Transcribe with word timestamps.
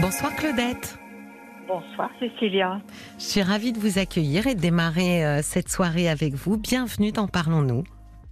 Bonsoir 0.00 0.34
Claudette. 0.36 0.98
Bonsoir 1.66 2.10
Cécilia. 2.18 2.80
Je 3.18 3.24
suis 3.24 3.42
ravie 3.42 3.72
de 3.72 3.78
vous 3.78 3.98
accueillir 3.98 4.46
et 4.46 4.54
de 4.54 4.60
démarrer 4.60 5.24
euh, 5.24 5.40
cette 5.42 5.68
soirée 5.68 6.08
avec 6.08 6.34
vous. 6.34 6.56
Bienvenue 6.56 7.12
dans 7.12 7.28
Parlons-nous. 7.28 7.84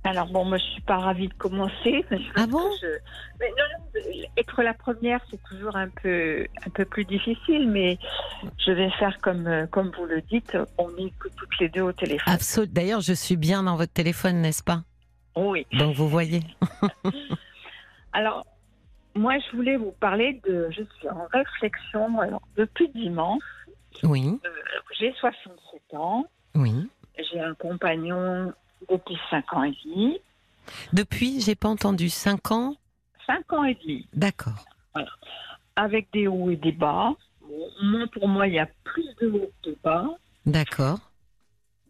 Alors 0.05 0.29
bon, 0.29 0.45
moi 0.45 0.57
je 0.59 0.65
suis 0.65 0.83
pas 0.83 0.99
ravie 0.99 1.29
de 1.29 1.35
commencer. 1.35 2.05
parce 2.09 2.23
Ah 2.37 2.47
bon 2.47 2.63
je- 2.81 2.87
mais 3.41 3.49
non, 3.49 3.65
non, 4.05 4.29
Être 4.37 4.63
la 4.63 4.73
première, 4.73 5.21
c'est 5.31 5.43
toujours 5.43 5.75
un 5.77 5.89
peu 5.89 6.47
un 6.65 6.71
peu 6.71 6.85
plus 6.85 7.05
difficile, 7.05 7.69
mais 7.69 7.99
je 8.65 8.71
vais 8.71 8.91
faire 8.93 9.19
comme 9.21 9.47
euh, 9.49 9.67
comme 9.67 9.91
vous 9.99 10.07
le 10.07 10.23
dites. 10.23 10.57
On 10.79 10.89
est 10.97 11.13
que 11.19 11.29
toutes 11.37 11.59
les 11.61 11.69
deux 11.69 11.83
au 11.83 11.93
téléphone. 11.93 12.33
Absol- 12.33 12.67
D'ailleurs, 12.73 13.01
je 13.01 13.13
suis 13.13 13.37
bien 13.37 13.65
dans 13.65 13.77
votre 13.77 13.93
téléphone, 13.93 14.41
n'est-ce 14.41 14.63
pas? 14.63 14.83
Oui. 15.37 15.67
Donc 15.73 15.97
vous 15.97 16.09
voyez. 16.09 16.41
Alors 18.13 18.47
moi, 19.17 19.35
je 19.39 19.57
voulais 19.57 19.77
vous 19.77 19.93
parler 19.93 20.41
de. 20.47 20.69
Je 20.71 20.83
suis 20.99 21.09
en 21.09 21.27
réflexion. 21.33 22.19
Alors 22.21 22.43
depuis 22.57 22.89
dimanche, 22.91 23.43
Oui, 24.03 24.39
euh, 24.45 24.49
j'ai 24.99 25.13
67 25.15 25.95
ans. 25.95 26.27
oui. 26.55 26.89
J'ai 27.33 27.41
un 27.41 27.55
compagnon 27.55 28.53
depuis 28.91 29.17
5 29.31 29.53
ans 29.55 29.63
et 29.63 29.75
demi. 29.87 30.19
Depuis, 30.93 31.41
j'ai 31.41 31.55
pas 31.55 31.69
entendu 31.69 32.11
5 32.11 32.51
ans. 32.53 32.77
5 33.27 33.53
ans 33.55 33.65
et 33.65 33.75
demi. 33.75 34.07
D'accord. 34.13 34.65
avec 35.77 36.11
des 36.13 36.27
hauts 36.29 36.51
et 36.51 36.57
des 36.57 36.73
bas. 36.73 37.15
Bon, 37.41 37.69
moi, 37.83 38.07
pour 38.13 38.29
moi, 38.29 38.47
il 38.49 38.55
y 38.55 38.59
a 38.59 38.69
plus 38.85 39.07
de 39.21 39.29
hauts 39.31 39.51
que 39.63 39.71
de 39.71 39.77
bas. 39.83 40.07
D'accord. 40.45 40.99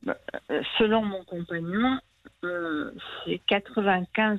Euh, 0.08 0.62
selon 0.78 1.02
mon 1.02 1.24
compagnon, 1.24 1.98
euh, 2.44 2.92
c'est 3.24 3.40
95% 3.48 4.38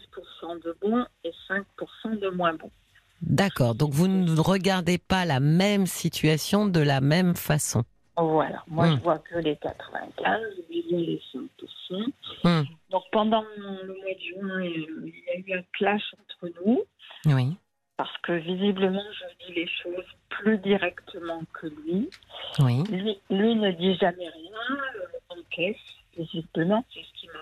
de 0.63 0.77
bons 0.81 1.05
et 1.25 1.31
5% 1.49 2.19
de 2.19 2.29
moins 2.29 2.53
bons. 2.53 2.71
D'accord. 3.21 3.75
Donc 3.75 3.91
vous 3.93 4.07
ne 4.07 4.39
regardez 4.39 4.97
pas 4.97 5.25
la 5.25 5.39
même 5.39 5.85
situation 5.87 6.65
de 6.67 6.79
la 6.79 7.01
même 7.01 7.35
façon. 7.35 7.83
Voilà, 8.19 8.63
moi 8.67 8.87
Hmm. 8.87 8.97
je 8.97 9.03
vois 9.03 9.19
que 9.19 9.35
les 9.37 9.55
95, 9.57 10.39
oubliez 10.65 11.05
les 11.05 11.21
5%. 11.31 12.03
Hmm. 12.43 12.63
Donc 12.89 13.03
pendant 13.11 13.43
le 13.57 13.87
mois 13.87 14.13
de 14.15 14.19
juin, 14.19 14.63
il 14.63 15.13
y 15.27 15.29
a 15.29 15.55
eu 15.55 15.59
un 15.59 15.63
clash 15.73 16.01
entre 16.19 16.51
nous 16.65 16.81
Oui. 17.27 17.55
parce 17.95 18.15
que 18.23 18.31
visiblement 18.33 19.03
je 19.13 19.45
dis 19.45 19.53
les 19.53 19.67
choses 19.83 20.05
plus 20.29 20.57
directement 20.59 21.41
que 21.53 21.67
lui. 21.67 22.09
Oui. 22.59 22.83
Lui, 22.89 23.19
lui 23.29 23.55
ne 23.55 23.71
dit 23.71 23.95
jamais 23.97 24.29
rien, 24.29 24.77
euh, 24.95 25.37
encaisse, 25.37 25.75
visiblement, 26.17 26.83
c'est 26.93 27.01
ce 27.01 27.19
qui 27.21 27.27
m'a. 27.27 27.33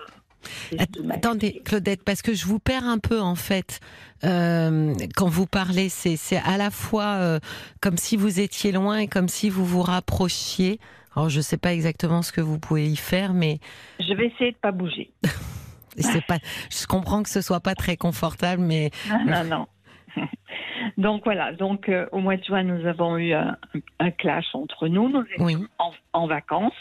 Attendez. 1.10 1.62
Claudette, 1.64 2.04
parce 2.04 2.22
que 2.22 2.34
je 2.34 2.46
vous 2.46 2.58
perds 2.58 2.84
un 2.84 2.98
peu 2.98 3.20
en 3.20 3.34
fait. 3.34 3.80
Euh, 4.24 4.94
quand 5.16 5.28
vous 5.28 5.46
parlez, 5.46 5.88
c'est 5.88 6.36
à 6.38 6.56
la 6.56 6.70
fois 6.70 7.16
euh, 7.16 7.38
comme 7.80 7.96
si 7.96 8.16
vous 8.16 8.40
étiez 8.40 8.72
loin 8.72 8.98
et 8.98 9.08
comme 9.08 9.28
si 9.28 9.50
vous 9.50 9.64
vous 9.64 9.82
rapprochiez. 9.82 10.80
Alors 11.14 11.28
je 11.28 11.40
sais 11.40 11.56
pas 11.56 11.72
exactement 11.72 12.22
ce 12.22 12.32
que 12.32 12.40
vous 12.40 12.58
pouvez 12.58 12.86
y 12.86 12.96
faire, 12.96 13.32
mais 13.32 13.58
Je 14.00 14.12
vais 14.14 14.26
essayer 14.26 14.52
de 14.52 14.56
pas 14.56 14.72
bouger. 14.72 15.12
c'est 15.96 16.24
pas. 16.26 16.38
Je 16.70 16.86
comprends 16.86 17.22
que 17.22 17.30
ce 17.30 17.40
soit 17.40 17.60
pas 17.60 17.74
très 17.74 17.96
confortable, 17.96 18.62
mais 18.62 18.90
Non, 19.26 19.44
non, 19.44 19.44
non. 19.44 19.66
Donc 20.96 21.24
voilà, 21.24 21.52
donc 21.52 21.88
euh, 21.88 22.06
au 22.12 22.20
mois 22.20 22.36
de 22.36 22.44
juin, 22.44 22.62
nous 22.62 22.86
avons 22.86 23.18
eu 23.18 23.32
un, 23.34 23.56
un 23.98 24.10
clash 24.10 24.46
entre 24.54 24.88
nous. 24.88 25.08
Nous 25.08 25.24
étions 25.32 25.44
oui, 25.44 25.56
en, 25.78 25.92
en 26.12 26.26
vacances. 26.26 26.72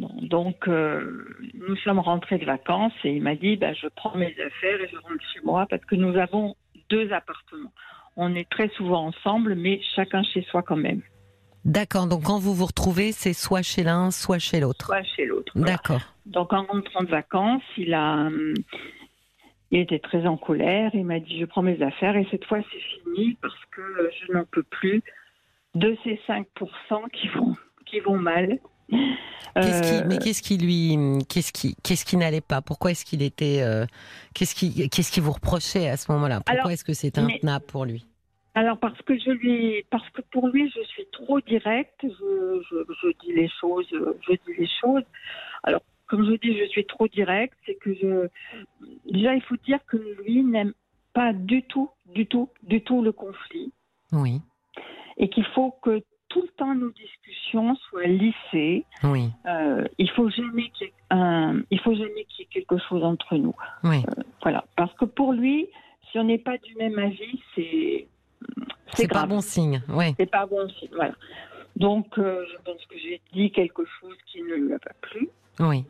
Bon, 0.00 0.08
donc 0.22 0.66
euh, 0.66 1.26
nous 1.54 1.76
sommes 1.76 1.98
rentrés 1.98 2.38
de 2.38 2.46
vacances 2.46 2.94
et 3.04 3.10
il 3.10 3.22
m'a 3.22 3.34
dit 3.34 3.56
bah, 3.56 3.74
je 3.74 3.86
prends 3.94 4.16
mes 4.16 4.34
affaires 4.40 4.80
et 4.80 4.88
je 4.88 4.96
rentre 4.96 5.22
chez 5.34 5.40
moi 5.44 5.66
parce 5.68 5.84
que 5.84 5.94
nous 5.94 6.16
avons 6.16 6.56
deux 6.88 7.12
appartements. 7.12 7.72
On 8.16 8.34
est 8.34 8.48
très 8.48 8.68
souvent 8.70 9.08
ensemble, 9.08 9.54
mais 9.56 9.78
chacun 9.94 10.22
chez 10.22 10.40
soi 10.50 10.62
quand 10.62 10.78
même, 10.78 11.02
d'accord. 11.66 12.06
Donc 12.06 12.22
quand 12.22 12.38
vous 12.38 12.54
vous 12.54 12.64
retrouvez, 12.64 13.12
c'est 13.12 13.34
soit 13.34 13.60
chez 13.60 13.82
l'un, 13.82 14.10
soit 14.10 14.38
chez 14.38 14.58
l'autre. 14.58 14.86
soit 14.86 15.02
chez 15.02 15.26
l'autre. 15.26 15.52
Voilà. 15.54 15.72
D'accord. 15.72 16.00
Donc 16.24 16.54
en 16.54 16.62
rentrant 16.62 17.02
de 17.02 17.10
vacances, 17.10 17.62
il 17.76 17.92
a, 17.92 18.26
hum, 18.26 18.54
il 19.70 19.80
était 19.80 19.98
très 19.98 20.26
en 20.26 20.38
colère. 20.38 20.92
Il 20.94 21.04
m'a 21.04 21.20
dit 21.20 21.38
je 21.38 21.44
prends 21.44 21.62
mes 21.62 21.82
affaires 21.82 22.16
et 22.16 22.26
cette 22.30 22.46
fois 22.46 22.60
c'est 22.72 22.80
fini 23.02 23.36
parce 23.42 23.64
que 23.70 23.82
je 24.22 24.32
n'en 24.32 24.46
peux 24.46 24.62
plus 24.62 25.02
de 25.74 25.94
ces 26.04 26.18
5% 26.26 26.46
qui 27.12 27.28
vont 27.28 27.54
qui 27.84 28.00
vont 28.00 28.16
mal. 28.16 28.58
Qu'est-ce 29.54 29.82
qui, 29.82 29.98
Euh, 29.98 30.04
mais 30.06 30.18
qu'est-ce 30.18 30.42
qui 30.42 30.58
lui, 30.58 30.96
qu'est-ce 31.28 31.52
qui, 31.52 31.74
qu'est-ce 31.82 32.04
qui 32.04 32.16
n'allait 32.16 32.40
pas? 32.40 32.62
Pourquoi 32.62 32.92
est-ce 32.92 33.04
qu'il 33.04 33.22
était, 33.22 33.62
euh, 33.62 33.84
qu'est-ce 34.34 34.54
qui, 34.54 34.88
qu'est-ce 34.88 35.10
qui 35.10 35.20
vous 35.20 35.32
reprochait 35.32 35.88
à 35.88 35.96
ce 35.96 36.10
moment-là? 36.12 36.40
Pourquoi 36.46 36.72
est-ce 36.72 36.84
que 36.84 36.92
c'était 36.92 37.20
mais- 37.22 37.34
intenable 37.36 37.66
pour 37.66 37.84
lui? 37.84 38.06
Alors 38.54 38.78
parce 38.78 39.00
que 39.02 39.16
je 39.18 39.30
lui, 39.30 39.84
parce 39.90 40.08
que 40.10 40.22
pour 40.32 40.48
lui 40.48 40.68
je 40.74 40.82
suis 40.88 41.06
trop 41.12 41.40
directe. 41.40 42.00
Je, 42.02 42.60
je, 42.68 42.76
je 43.02 43.08
dis 43.24 43.32
les 43.32 43.48
choses, 43.60 43.86
je 43.92 44.32
dis 44.32 44.58
les 44.58 44.68
choses. 44.80 45.04
Alors 45.62 45.82
comme 46.08 46.24
je 46.24 46.32
dis 46.32 46.58
je 46.58 46.64
suis 46.68 46.84
trop 46.84 47.06
directe, 47.06 47.54
c'est 47.64 47.76
que 47.76 47.94
je 47.94 48.28
déjà 49.10 49.34
il 49.34 49.42
faut 49.42 49.56
dire 49.64 49.78
que 49.86 49.96
lui 50.24 50.42
n'aime 50.42 50.72
pas 51.12 51.32
du 51.32 51.62
tout, 51.62 51.90
du 52.06 52.26
tout, 52.26 52.48
du 52.64 52.82
tout 52.82 53.02
le 53.02 53.12
conflit. 53.12 53.72
Oui, 54.12 54.40
et 55.16 55.28
qu'il 55.28 55.44
faut 55.54 55.70
que 55.82 56.02
tout 56.30 56.40
le 56.42 56.48
temps 56.56 56.74
nos 56.74 56.90
discussions 56.90 57.74
soient 57.76 58.06
lissées. 58.06 58.84
oui, 59.04 59.28
Euh, 59.46 59.84
il 59.98 60.08
faut 60.10 60.30
jamais 60.30 60.68
qu'il 60.70 60.86
y 60.86 60.90
ait 60.90 62.26
y 62.42 62.46
quelque 62.46 62.78
chose 62.88 63.04
entre 63.04 63.36
nous. 63.36 63.54
oui. 63.84 64.02
Voilà, 64.42 64.64
parce 64.76 64.92
que 64.94 65.04
pour 65.04 65.32
lui, 65.34 65.68
si 66.10 66.18
on 66.18 66.24
n'est 66.24 66.38
pas 66.38 66.56
du 66.58 66.74
même 66.76 66.98
avis, 66.98 67.42
c'est 67.54 68.08
C'est 68.94 69.06
pas 69.08 69.26
bon 69.26 69.40
signe. 69.42 69.82
Oui, 69.88 70.14
C'est 70.18 70.30
pas 70.30 70.46
bon 70.46 70.66
signe. 70.70 70.88
Voilà. 70.94 71.14
Donc, 71.76 72.18
euh, 72.18 72.44
je 72.50 72.56
pense 72.64 72.84
que 72.86 72.96
j'ai 72.98 73.20
dit 73.32 73.50
quelque 73.52 73.84
chose 74.00 74.16
qui 74.26 74.42
ne 74.42 74.54
lui 74.54 74.72
a 74.72 74.78
pas 74.78 74.94
plu. 75.02 75.28
oui. 75.60 75.84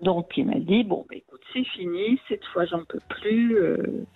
Donc, 0.00 0.30
il 0.36 0.46
m'a 0.46 0.60
dit 0.60 0.84
bon, 0.84 1.04
bah, 1.08 1.16
écoute, 1.16 1.40
c'est 1.52 1.64
fini. 1.64 2.20
Cette 2.28 2.44
fois, 2.46 2.64
j'en 2.66 2.84
peux 2.84 3.00
plus. 3.08 3.56
euh. 3.58 4.06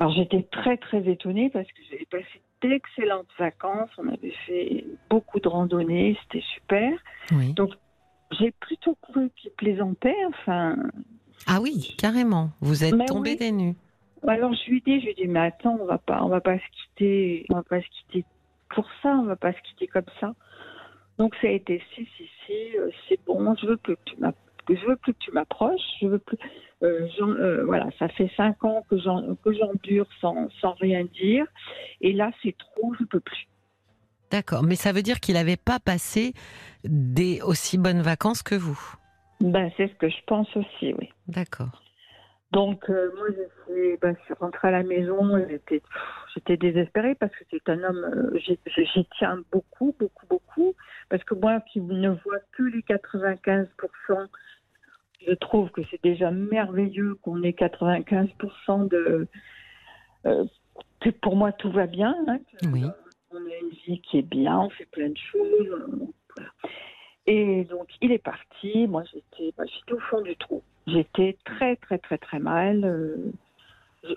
Alors, 0.00 0.12
j'étais 0.12 0.42
très 0.50 0.76
très 0.78 1.08
étonnée 1.08 1.48
parce 1.50 1.68
que 1.68 1.80
j'avais 1.88 2.06
passé 2.06 2.40
d'excellentes 2.68 3.28
vacances. 3.38 3.90
On 3.98 4.08
avait 4.08 4.34
fait 4.46 4.84
beaucoup 5.10 5.40
de 5.40 5.48
randonnées, 5.48 6.16
c'était 6.22 6.44
super. 6.54 6.92
oui. 7.32 7.54
J'ai 8.40 8.50
plutôt 8.50 8.96
cru 9.02 9.30
qu'il 9.36 9.52
plaisantait. 9.52 10.16
Enfin, 10.28 10.76
Ah 11.46 11.60
oui, 11.62 11.94
carrément. 11.96 12.50
Vous 12.60 12.82
êtes 12.82 12.94
Mais 12.96 13.04
tombé 13.06 13.30
oui. 13.30 13.36
des 13.36 13.52
nues. 13.52 13.76
alors 14.26 14.52
je 14.52 14.68
lui 14.70 14.82
dis, 14.84 15.00
je 15.00 15.06
lui 15.06 15.14
dis, 15.14 15.28
mais 15.28 15.38
attends, 15.40 15.78
on 15.80 15.84
va 15.84 15.98
pas, 15.98 16.22
on 16.24 16.28
va 16.28 16.40
pas 16.40 16.58
se 16.58 16.64
quitter, 16.72 17.46
on 17.50 17.54
va 17.54 17.62
pas 17.62 17.80
se 17.80 17.86
quitter 17.86 18.24
pour 18.74 18.86
ça, 19.00 19.10
on 19.10 19.22
va 19.26 19.36
pas 19.36 19.52
se 19.52 19.60
quitter 19.62 19.86
comme 19.86 20.10
ça. 20.20 20.34
Donc 21.18 21.34
ça 21.40 21.46
a 21.46 21.50
été 21.50 21.80
si 21.94 22.04
si 22.16 22.28
si, 22.46 22.76
euh, 22.76 22.90
c'est 23.08 23.24
bon, 23.24 23.54
je 23.54 23.66
veux 23.68 23.76
plus 23.76 23.94
que 23.96 24.00
tu 24.06 24.16
m'app- 24.16 24.36
que 24.66 24.74
je 24.74 24.84
veux 24.86 24.96
plus 24.96 25.14
que 25.14 25.18
tu 25.20 25.30
m'approches, 25.30 25.80
je 26.02 26.08
veux 26.08 26.18
plus. 26.18 26.36
Euh, 26.82 27.08
euh, 27.20 27.64
voilà, 27.64 27.88
ça 27.98 28.08
fait 28.08 28.30
cinq 28.36 28.62
ans 28.64 28.84
que 28.90 28.98
j'en 28.98 29.34
que 29.36 29.52
j'endure 29.52 30.06
sans 30.20 30.48
sans 30.60 30.72
rien 30.74 31.04
dire, 31.04 31.46
et 32.00 32.12
là 32.12 32.30
c'est 32.42 32.56
trop, 32.56 32.94
je 32.98 33.04
peux 33.04 33.20
plus. 33.20 33.48
D'accord. 34.30 34.62
Mais 34.62 34.74
ça 34.74 34.92
veut 34.92 35.02
dire 35.02 35.20
qu'il 35.20 35.34
n'avait 35.34 35.56
pas 35.56 35.78
passé 35.78 36.34
des 36.84 37.40
aussi 37.42 37.78
bonnes 37.78 38.02
vacances 38.02 38.42
que 38.42 38.54
vous? 38.54 38.78
Ben 39.40 39.70
c'est 39.76 39.88
ce 39.88 39.94
que 39.94 40.08
je 40.08 40.16
pense 40.26 40.48
aussi, 40.56 40.94
oui. 40.98 41.10
D'accord. 41.28 41.82
Donc 42.52 42.88
euh, 42.88 43.10
moi 43.16 43.26
je 43.30 43.72
suis, 43.72 43.96
ben, 44.00 44.16
je 44.18 44.24
suis 44.24 44.34
rentrée 44.34 44.68
à 44.68 44.70
la 44.70 44.82
maison, 44.82 45.36
j'étais 46.34 46.56
désespérée 46.56 47.14
parce 47.14 47.32
que 47.32 47.44
c'est 47.50 47.68
un 47.68 47.82
homme, 47.82 48.30
euh, 48.34 48.38
j'y 48.38 48.58
j'y 48.66 49.06
tiens 49.18 49.38
beaucoup, 49.52 49.94
beaucoup, 49.98 50.26
beaucoup, 50.26 50.74
parce 51.08 51.22
que 51.24 51.34
moi 51.34 51.60
qui 51.72 51.80
ne 51.80 52.10
vois 52.10 52.38
que 52.52 52.62
les 52.62 52.82
95%, 52.82 53.66
je 55.26 55.32
trouve 55.34 55.70
que 55.70 55.82
c'est 55.90 56.02
déjà 56.02 56.30
merveilleux 56.30 57.14
qu'on 57.22 57.42
ait 57.42 57.50
95% 57.50 58.88
de... 58.88 59.26
euh, 60.26 60.44
que 61.00 61.10
pour 61.10 61.36
moi 61.36 61.52
tout 61.52 61.70
va 61.70 61.86
bien, 61.86 62.16
hein, 62.26 62.38
que, 62.38 62.66
Oui. 62.68 62.84
on 63.30 63.36
a 63.36 63.56
une 63.62 63.70
vie 63.86 64.00
qui 64.00 64.18
est 64.18 64.22
bien, 64.28 64.58
on 64.58 64.70
fait 64.70 64.86
plein 64.86 65.08
de 65.10 65.16
choses. 65.16 65.68
voilà. 66.34 66.50
Et 67.26 67.64
donc 67.64 67.88
il 68.00 68.12
est 68.12 68.18
parti, 68.22 68.86
moi 68.86 69.02
j'étais 69.12 69.52
ben, 69.56 69.64
j'étais 69.66 69.92
au 69.92 70.00
fond 70.00 70.20
du 70.22 70.36
trou. 70.36 70.62
J'étais 70.86 71.36
très 71.44 71.76
très 71.76 71.98
très 71.98 72.18
très 72.18 72.38
mal. 72.38 72.84
euh, 72.84 73.16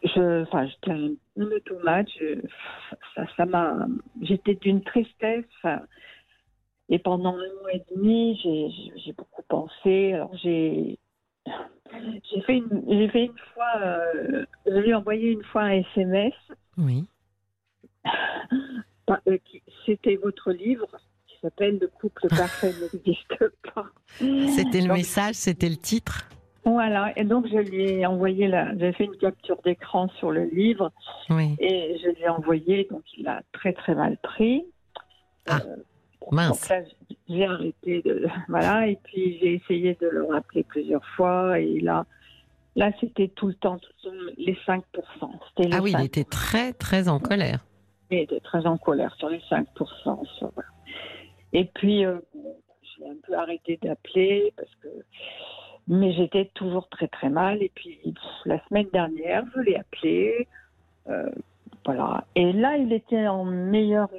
je, 0.03 0.43
enfin, 0.43 0.67
j'étais 0.67 0.91
un- 0.91 1.15
une 1.37 1.53
automate. 1.53 2.07
je- 2.19 2.39
ça, 3.15 3.25
ça 3.35 3.45
m'a. 3.45 3.87
J'étais 4.21 4.53
d'une 4.55 4.83
tristesse. 4.83 5.45
et 6.89 6.99
pendant 6.99 7.33
un 7.35 7.53
mois 7.61 7.73
et 7.73 7.83
demi, 7.95 8.39
j'ai 9.03 9.13
beaucoup 9.13 9.43
pensé. 9.47 9.68
Alors 9.85 10.31
j'ai 10.43 10.97
j'ai 12.31 12.41
fait 12.41 12.57
une 12.57 12.83
j'ai 12.87 13.09
fait 13.09 13.25
une 13.25 13.37
fois. 13.53 13.71
euh, 13.81 14.45
je 14.65 14.71
lui 14.77 14.89
ai 14.89 14.93
envoyé 14.93 15.31
une 15.31 15.43
fois 15.43 15.63
un 15.63 15.81
SMS. 15.95 16.33
Oui. 16.77 17.05
Euh, 19.27 19.37
C'était 19.85 20.15
votre 20.17 20.51
livre 20.51 20.87
qui 21.27 21.35
s'appelle 21.41 21.79
Le 21.81 21.87
couple 21.87 22.27
parfait 22.29 22.73
n'existe 22.93 23.33
pas. 23.73 23.87
C'était 24.19 24.81
le 24.81 24.87
Donc, 24.89 24.97
message, 24.97 25.35
c'était 25.35 25.69
le 25.69 25.77
titre? 25.77 26.29
Voilà, 26.65 27.17
et 27.17 27.23
donc 27.23 27.47
je 27.47 27.57
lui 27.57 27.83
ai 27.83 28.05
envoyé 28.05 28.47
la. 28.47 28.77
J'ai 28.77 28.91
fait 28.93 29.05
une 29.05 29.17
capture 29.17 29.59
d'écran 29.63 30.09
sur 30.19 30.29
le 30.31 30.43
livre 30.45 30.91
Oui. 31.29 31.55
et 31.59 31.97
je 32.03 32.09
lui 32.09 32.21
ai 32.21 32.29
envoyé, 32.29 32.87
donc 32.91 33.01
il 33.17 33.27
a 33.27 33.41
très 33.53 33.73
très 33.73 33.95
mal 33.95 34.17
pris. 34.21 34.65
Ah, 35.47 35.61
mince. 36.31 36.59
Donc 36.61 36.69
là, 36.69 36.81
j'ai 37.27 37.45
arrêté 37.45 38.01
de. 38.01 38.27
Voilà, 38.47 38.87
et 38.87 38.97
puis 39.03 39.37
j'ai 39.39 39.53
essayé 39.55 39.97
de 40.01 40.07
le 40.07 40.25
rappeler 40.25 40.63
plusieurs 40.63 41.05
fois 41.15 41.59
et 41.59 41.79
là, 41.79 42.05
là 42.75 42.91
c'était 42.99 43.27
tout 43.29 43.47
le 43.47 43.53
temps 43.55 43.77
les 44.37 44.55
5%. 44.67 44.81
C'était 45.49 45.69
les 45.69 45.75
Ah 45.75 45.81
oui, 45.81 45.91
il 45.91 45.97
5%. 45.97 46.05
était 46.05 46.23
très 46.23 46.73
très 46.73 47.07
en 47.09 47.19
colère. 47.19 47.65
Il 48.11 48.19
était 48.19 48.39
très 48.39 48.65
en 48.65 48.77
colère 48.77 49.13
sur 49.15 49.29
les 49.29 49.39
5%. 49.49 49.65
sur- 50.37 50.51
voilà. 50.53 50.69
Et 51.53 51.65
puis, 51.65 52.05
euh, 52.05 52.19
j'ai 52.83 53.05
un 53.07 53.15
peu 53.25 53.33
arrêté 53.35 53.79
d'appeler 53.81 54.53
parce 54.57 54.73
que. 54.81 54.87
Mais 55.91 56.13
j'étais 56.13 56.45
toujours 56.53 56.87
très 56.89 57.07
très 57.07 57.29
mal. 57.29 57.63
Et 57.63 57.71
puis, 57.73 57.99
la 58.45 58.63
semaine 58.67 58.87
dernière, 58.93 59.43
je 59.55 59.61
l'ai 59.61 59.75
appelé. 59.75 60.47
euh, 61.07 61.29
voilà. 61.85 62.25
Et 62.35 62.51
là, 62.53 62.77
il 62.77 62.93
était 62.93 63.27
en 63.27 63.43
meilleure, 63.45 64.09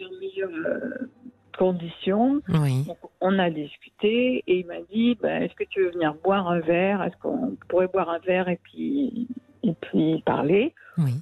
euh, 0.00 0.06
il 0.20 0.26
était 0.26 0.44
en 0.44 0.50
meilleure 0.50 0.66
euh, 0.66 1.10
condition. 1.58 2.40
Oui. 2.48 2.84
Donc, 2.84 2.98
on 3.20 3.38
a 3.38 3.50
discuté 3.50 4.44
et 4.46 4.60
il 4.60 4.66
m'a 4.66 4.80
dit 4.92 5.16
ben, 5.20 5.42
Est-ce 5.42 5.54
que 5.54 5.64
tu 5.64 5.82
veux 5.82 5.90
venir 5.90 6.14
boire 6.14 6.48
un 6.48 6.60
verre? 6.60 7.02
Est-ce 7.02 7.16
qu'on 7.18 7.56
pourrait 7.68 7.88
boire 7.88 8.10
un 8.10 8.18
verre 8.20 8.48
et 8.48 8.60
puis, 8.62 9.28
et 9.62 9.74
puis 9.74 10.22
parler? 10.24 10.74
Oui. 10.96 11.12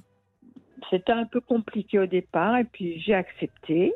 c'était 0.89 1.11
un 1.11 1.25
peu 1.25 1.41
compliqué 1.41 1.99
au 1.99 2.05
départ 2.05 2.57
et 2.57 2.63
puis 2.63 2.99
j'ai 2.99 3.13
accepté. 3.13 3.93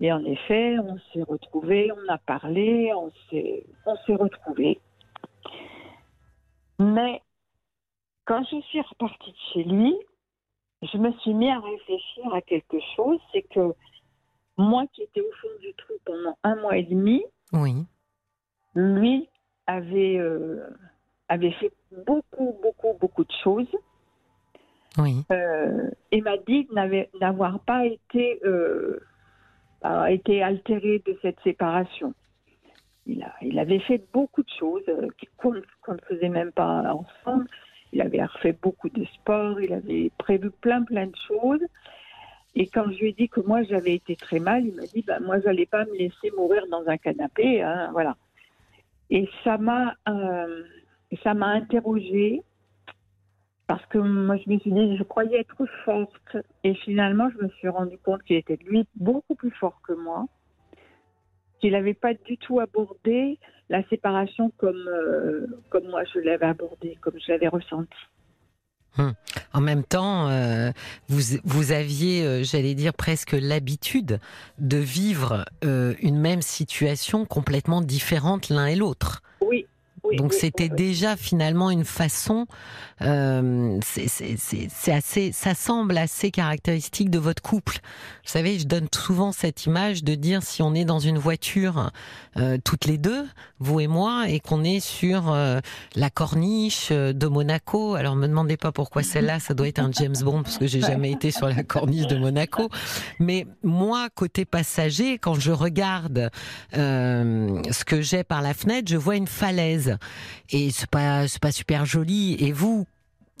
Et 0.00 0.12
en 0.12 0.24
effet, 0.24 0.78
on 0.78 0.98
s'est 1.12 1.22
retrouvés, 1.22 1.90
on 1.90 2.12
a 2.12 2.18
parlé, 2.18 2.92
on 2.94 3.10
s'est, 3.30 3.64
on 3.86 3.96
s'est 4.06 4.14
retrouvés. 4.14 4.78
Mais 6.78 7.22
quand 8.26 8.44
je 8.44 8.60
suis 8.60 8.80
repartie 8.80 9.32
de 9.32 9.36
chez 9.54 9.64
lui, 9.64 9.94
je 10.82 10.98
me 10.98 11.12
suis 11.12 11.34
mis 11.34 11.50
à 11.50 11.58
réfléchir 11.60 12.34
à 12.34 12.40
quelque 12.42 12.78
chose, 12.94 13.18
c'est 13.32 13.42
que 13.42 13.72
moi 14.56 14.84
qui 14.92 15.02
étais 15.02 15.20
au 15.20 15.32
fond 15.40 15.48
du 15.60 15.72
trou 15.74 15.94
pendant 16.04 16.36
un 16.44 16.56
mois 16.56 16.76
et 16.76 16.82
demi, 16.84 17.24
Oui. 17.52 17.74
lui 18.74 19.28
avait, 19.66 20.16
euh, 20.18 20.66
avait 21.28 21.52
fait 21.52 21.72
beaucoup, 22.06 22.56
beaucoup, 22.62 22.96
beaucoup 23.00 23.24
de 23.24 23.32
choses 23.42 23.68
Oui. 24.98 25.24
euh, 25.32 25.90
et 26.10 26.20
m'a 26.20 26.36
dit 26.38 26.68
n'avoir 27.20 27.60
pas 27.60 27.84
été, 27.86 28.40
euh, 28.44 29.00
été 30.08 30.42
altéré 30.42 31.02
de 31.06 31.18
cette 31.22 31.40
séparation. 31.40 32.14
Il, 33.08 33.22
a, 33.22 33.32
il 33.40 33.58
avait 33.58 33.78
fait 33.80 34.04
beaucoup 34.12 34.42
de 34.42 34.50
choses 34.58 34.82
euh, 34.88 35.08
qu'on 35.36 35.54
qu'on 35.82 35.94
ne 35.94 36.00
faisait 36.08 36.28
même 36.28 36.50
pas 36.52 36.92
ensemble. 36.92 37.46
Il 37.92 38.02
avait 38.02 38.24
refait 38.24 38.56
beaucoup 38.60 38.88
de 38.88 39.04
sport, 39.04 39.60
il 39.60 39.72
avait 39.72 40.10
prévu 40.18 40.50
plein 40.50 40.82
plein 40.82 41.06
de 41.06 41.16
choses. 41.28 41.64
Et 42.54 42.66
quand 42.68 42.90
je 42.90 42.98
lui 42.98 43.08
ai 43.08 43.12
dit 43.12 43.28
que 43.28 43.40
moi 43.40 43.62
j'avais 43.64 43.94
été 43.94 44.16
très 44.16 44.40
mal, 44.40 44.66
il 44.66 44.74
m'a 44.74 44.86
dit 44.86 45.02
bah, 45.06 45.20
moi 45.20 45.40
j'allais 45.40 45.66
pas 45.66 45.84
me 45.84 45.96
laisser 45.96 46.30
mourir 46.36 46.62
dans 46.70 46.86
un 46.86 46.96
canapé, 46.96 47.62
hein, 47.62 47.90
voilà. 47.92 48.16
Et 49.10 49.28
ça 49.44 49.58
m'a 49.58 49.94
euh, 50.08 50.64
ça 51.22 51.34
m'a 51.34 51.48
interrogée 51.48 52.42
parce 53.66 53.84
que 53.86 53.98
moi, 53.98 54.36
je 54.36 54.48
me 54.48 54.58
suis 54.58 54.72
dit, 54.72 54.96
je 54.96 55.02
croyais 55.02 55.40
être 55.40 55.66
forte. 55.84 56.36
Et 56.62 56.74
finalement, 56.74 57.28
je 57.30 57.44
me 57.44 57.48
suis 57.50 57.68
rendu 57.68 57.98
compte 57.98 58.22
qu'il 58.22 58.36
était, 58.36 58.58
lui, 58.64 58.86
beaucoup 58.94 59.34
plus 59.34 59.50
fort 59.50 59.80
que 59.86 59.92
moi. 59.92 60.26
Qu'il 61.60 61.72
n'avait 61.72 61.94
pas 61.94 62.14
du 62.14 62.38
tout 62.38 62.60
abordé 62.60 63.38
la 63.68 63.82
séparation 63.88 64.52
comme, 64.58 64.88
euh, 64.88 65.46
comme 65.70 65.88
moi, 65.88 66.02
je 66.12 66.20
l'avais 66.20 66.46
abordée, 66.46 66.96
comme 67.00 67.14
je 67.24 67.32
l'avais 67.32 67.48
ressenti. 67.48 67.96
En 69.52 69.60
même 69.60 69.84
temps, 69.84 70.30
euh, 70.30 70.70
vous, 71.08 71.38
vous 71.44 71.72
aviez, 71.72 72.24
euh, 72.24 72.42
j'allais 72.42 72.74
dire, 72.74 72.94
presque 72.94 73.32
l'habitude 73.32 74.20
de 74.58 74.78
vivre 74.78 75.44
une 75.62 76.18
même 76.18 76.40
situation 76.40 77.26
complètement 77.26 77.82
différente 77.82 78.48
l'un 78.48 78.66
et 78.66 78.74
l'autre. 78.74 79.22
Oui. 80.08 80.16
Donc 80.16 80.32
oui, 80.32 80.38
c'était 80.40 80.70
oui, 80.70 80.76
déjà 80.76 81.16
finalement 81.16 81.70
une 81.70 81.84
façon, 81.84 82.46
euh, 83.02 83.78
c'est 83.82 84.92
assez, 84.92 85.32
ça 85.32 85.54
semble 85.54 85.98
assez 85.98 86.30
caractéristique 86.30 87.10
de 87.10 87.18
votre 87.18 87.42
couple. 87.42 87.78
Vous 88.24 88.30
savez, 88.30 88.58
je 88.58 88.66
donne 88.66 88.88
souvent 88.94 89.32
cette 89.32 89.66
image 89.66 90.04
de 90.04 90.14
dire 90.14 90.42
si 90.42 90.62
on 90.62 90.74
est 90.74 90.84
dans 90.84 90.98
une 90.98 91.18
voiture 91.18 91.90
euh, 92.36 92.58
toutes 92.62 92.86
les 92.86 92.98
deux, 92.98 93.26
vous 93.58 93.80
et 93.80 93.86
moi, 93.86 94.28
et 94.28 94.40
qu'on 94.40 94.64
est 94.64 94.80
sur 94.80 95.32
euh, 95.32 95.60
la 95.94 96.10
corniche 96.10 96.88
euh, 96.90 97.12
de 97.12 97.26
Monaco. 97.26 97.94
Alors 97.94 98.16
me 98.16 98.26
demandez 98.26 98.56
pas 98.56 98.72
pourquoi 98.72 99.02
celle-là, 99.02 99.40
ça 99.40 99.54
doit 99.54 99.68
être 99.68 99.78
un 99.78 99.90
James 99.92 100.16
Bond 100.22 100.42
parce 100.42 100.58
que 100.58 100.66
j'ai 100.66 100.80
jamais 100.80 101.10
été 101.10 101.30
sur 101.30 101.48
la 101.48 101.62
corniche 101.62 102.06
de 102.06 102.16
Monaco. 102.16 102.68
Mais 103.18 103.46
moi, 103.62 104.08
côté 104.14 104.44
passager, 104.44 105.18
quand 105.18 105.34
je 105.34 105.52
regarde 105.52 106.30
euh, 106.76 107.62
ce 107.70 107.84
que 107.84 108.02
j'ai 108.02 108.24
par 108.24 108.42
la 108.42 108.54
fenêtre, 108.54 108.88
je 108.90 108.96
vois 108.96 109.16
une 109.16 109.26
falaise 109.26 109.95
et 110.50 110.70
c'est 110.70 110.90
pas 110.90 111.28
c'est 111.28 111.40
pas 111.40 111.52
super 111.52 111.86
joli. 111.86 112.34
Et 112.38 112.52
vous, 112.52 112.86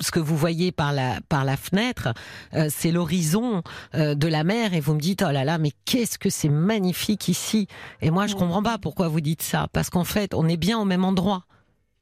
ce 0.00 0.10
que 0.10 0.20
vous 0.20 0.36
voyez 0.36 0.72
par 0.72 0.92
la 0.92 1.20
par 1.28 1.44
la 1.44 1.56
fenêtre, 1.56 2.12
euh, 2.54 2.68
c'est 2.70 2.90
l'horizon 2.90 3.62
euh, 3.94 4.14
de 4.14 4.28
la 4.28 4.44
mer 4.44 4.74
et 4.74 4.80
vous 4.80 4.94
me 4.94 5.00
dites 5.00 5.24
oh 5.26 5.30
là 5.30 5.44
là 5.44 5.58
mais 5.58 5.72
qu'est-ce 5.84 6.18
que 6.18 6.30
c'est 6.30 6.48
magnifique 6.48 7.28
ici. 7.28 7.66
Et 8.02 8.10
moi 8.10 8.26
je 8.26 8.34
comprends 8.34 8.62
pas 8.62 8.78
pourquoi 8.78 9.08
vous 9.08 9.20
dites 9.20 9.42
ça 9.42 9.68
parce 9.72 9.90
qu'en 9.90 10.04
fait 10.04 10.34
on 10.34 10.48
est 10.48 10.56
bien 10.56 10.78
au 10.78 10.84
même 10.84 11.04
endroit, 11.04 11.44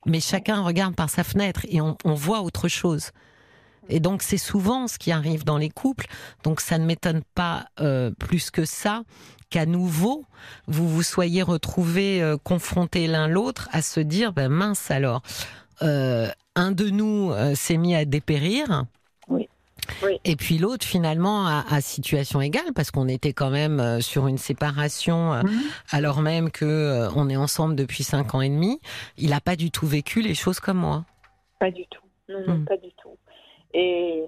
mais 0.07 0.21
chacun 0.21 0.63
regarde 0.63 0.95
par 0.95 1.11
sa 1.11 1.25
fenêtre 1.25 1.61
et 1.69 1.81
on, 1.81 1.97
on 2.05 2.15
voit 2.15 2.43
autre 2.43 2.69
chose. 2.69 3.11
Et 3.89 4.01
donc 4.01 4.23
c'est 4.23 4.39
souvent 4.39 4.87
ce 4.89 4.99
qui 4.99 5.13
arrive 5.13 5.45
dans 5.45 5.59
les 5.59 5.71
couples. 5.71 6.07
Donc 6.43 6.61
ça 6.61 6.79
ne 6.79 6.85
m'étonne 6.87 7.23
pas 7.35 7.67
euh, 7.81 8.11
plus 8.19 8.51
que 8.51 8.65
ça 8.65 9.03
qu'à 9.51 9.67
nouveau 9.67 10.25
vous 10.67 10.89
vous 10.89 11.03
soyez 11.03 11.43
retrouvés 11.43 12.21
euh, 12.23 12.37
confrontés 12.37 13.07
l'un 13.07 13.29
l'autre 13.29 13.69
à 13.73 13.83
se 13.83 14.01
dire 14.01 14.33
ben 14.33 14.49
mince 14.49 14.91
alors 14.91 15.23
euh, 15.83 16.29
un 16.57 16.73
de 16.73 16.89
nous 16.89 17.33
s'est 17.55 17.77
mis 17.77 17.95
à 17.95 18.05
dépérir. 18.05 18.85
Oui. 19.29 19.49
Oui. 20.03 20.19
Et 20.25 20.35
puis 20.37 20.57
l'autre 20.57 20.87
finalement 20.87 21.47
à, 21.47 21.63
à 21.69 21.81
situation 21.83 22.41
égale 22.41 22.73
parce 22.75 22.91
qu'on 22.91 23.07
était 23.07 23.35
quand 23.35 23.51
même 23.51 24.01
sur 24.01 24.29
une 24.29 24.39
séparation 24.39 25.35
Mhm. 25.35 25.63
alors 25.91 26.23
même 26.23 26.51
que 26.51 26.65
euh, 26.65 27.11
on 27.17 27.29
est 27.29 27.37
ensemble 27.37 27.75
depuis 27.77 28.03
cinq 28.03 28.35
ans 28.35 28.41
et 28.41 28.49
demi. 28.49 28.81
Il 29.19 29.31
n'a 29.31 29.41
pas 29.43 29.57
du 29.57 29.71
tout 29.71 29.87
vécu 29.87 30.23
les 30.23 30.35
choses 30.35 30.59
comme 30.61 30.79
moi. 30.79 31.05
Pas 31.61 31.71
du 31.71 31.85
tout. 31.91 32.01
Non, 32.31 32.39
non, 32.47 32.55
Mm. 32.61 32.65
pas 32.65 32.77
du 32.79 32.89
tout. 33.03 33.11
Et 33.75 34.25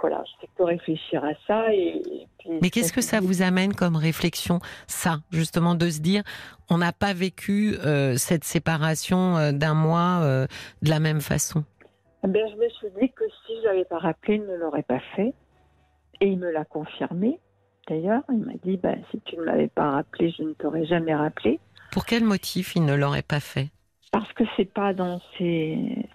voilà, 0.00 0.22
je 0.26 0.40
fais 0.40 0.48
que 0.56 0.62
réfléchir 0.62 1.24
à 1.24 1.32
ça. 1.46 1.72
Et, 1.72 2.02
et 2.04 2.28
puis, 2.38 2.50
Mais 2.60 2.70
qu'est-ce 2.70 2.92
que 2.92 3.00
ça 3.00 3.20
vous 3.20 3.42
amène 3.42 3.72
comme 3.72 3.96
réflexion, 3.96 4.60
ça, 4.86 5.18
justement, 5.30 5.74
de 5.74 5.88
se 5.88 6.00
dire, 6.00 6.22
on 6.70 6.78
n'a 6.78 6.92
pas 6.92 7.14
vécu 7.14 7.74
euh, 7.84 8.16
cette 8.16 8.44
séparation 8.44 9.36
euh, 9.36 9.52
d'un 9.52 9.74
mois 9.74 10.20
euh, 10.22 10.46
de 10.82 10.90
la 10.90 11.00
même 11.00 11.20
façon? 11.20 11.64
Ben, 12.24 12.46
je 12.50 12.56
me 12.56 12.68
suis 12.68 12.88
dit 13.00 13.10
que 13.10 13.24
si 13.46 13.52
je 13.60 13.68
l'avais 13.68 13.84
pas 13.84 13.98
rappelé, 13.98 14.36
il 14.36 14.46
ne 14.46 14.56
l'aurait 14.56 14.82
pas 14.82 15.00
fait. 15.16 15.34
Et 16.20 16.28
il 16.28 16.38
me 16.38 16.50
l'a 16.52 16.64
confirmé. 16.64 17.40
D'ailleurs, 17.88 18.22
il 18.28 18.38
m'a 18.38 18.52
dit 18.64 18.76
ben, 18.76 19.02
si 19.10 19.20
tu 19.24 19.36
ne 19.36 19.44
m'avais 19.44 19.68
pas 19.68 19.90
rappelé, 19.90 20.32
je 20.36 20.44
ne 20.44 20.52
t'aurais 20.52 20.86
jamais 20.86 21.14
rappelé. 21.14 21.58
Pour 21.90 22.06
quel 22.06 22.24
motif 22.24 22.76
il 22.76 22.84
ne 22.84 22.94
l'aurait 22.94 23.22
pas 23.22 23.40
fait? 23.40 23.70
Parce 24.12 24.32
que 24.34 24.44
c'est 24.56 24.72
pas 24.72 24.94
dans 24.94 25.20
ses. 25.36 26.08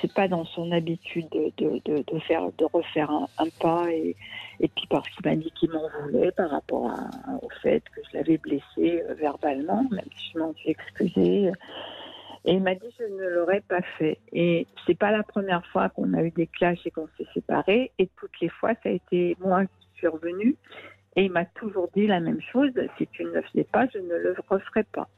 C'est 0.00 0.12
pas 0.12 0.28
dans 0.28 0.44
son 0.44 0.72
habitude 0.72 1.28
de, 1.30 1.52
de, 1.58 2.18
faire, 2.20 2.50
de 2.58 2.64
refaire 2.72 3.10
un, 3.10 3.48
pas 3.60 3.90
et, 3.92 4.16
puis 4.58 4.86
parce 4.88 5.08
qu'il 5.10 5.26
m'a 5.26 5.36
dit 5.36 5.50
qu'il 5.52 5.70
m'en 5.70 5.88
voulait 6.02 6.32
par 6.32 6.50
rapport 6.50 6.90
à- 6.90 7.36
au 7.42 7.48
fait 7.62 7.82
que 7.94 8.00
je 8.10 8.16
l'avais 8.16 8.38
blessé 8.38 9.02
euh, 9.08 9.14
verbalement, 9.14 9.84
même 9.90 10.04
si 10.16 10.32
je 10.32 10.38
m'en 10.38 10.54
suis 10.54 10.70
excusée. 10.70 11.52
Et 12.44 12.52
il 12.54 12.62
m'a 12.62 12.74
dit 12.74 12.86
je 12.98 13.04
ne 13.04 13.28
l'aurais 13.28 13.60
pas 13.60 13.82
fait. 13.98 14.18
Et 14.32 14.66
c'est 14.86 14.98
pas 14.98 15.10
la 15.10 15.22
première 15.22 15.64
fois 15.66 15.88
qu'on 15.90 16.14
a 16.14 16.22
eu 16.22 16.30
des 16.30 16.46
clashs 16.46 16.86
et 16.86 16.90
qu'on 16.90 17.08
s'est 17.18 17.26
séparés. 17.34 17.92
Et 17.98 18.08
toutes 18.16 18.38
les 18.40 18.48
fois, 18.48 18.72
ça 18.82 18.88
a 18.88 18.92
été 18.92 19.36
moi 19.40 19.64
qui 19.64 19.88
suis 19.96 20.06
revenue. 20.06 20.56
Et 21.16 21.24
il 21.24 21.32
m'a 21.32 21.44
toujours 21.44 21.88
dit 21.94 22.06
la 22.06 22.20
même 22.20 22.40
chose 22.52 22.70
si 22.96 23.06
tu 23.08 23.24
ne 23.24 23.30
le 23.30 23.42
faisais 23.42 23.64
pas, 23.64 23.86
je 23.92 23.98
ne 23.98 24.14
le 24.14 24.36
referai 24.48 24.84
pas. 24.84 25.08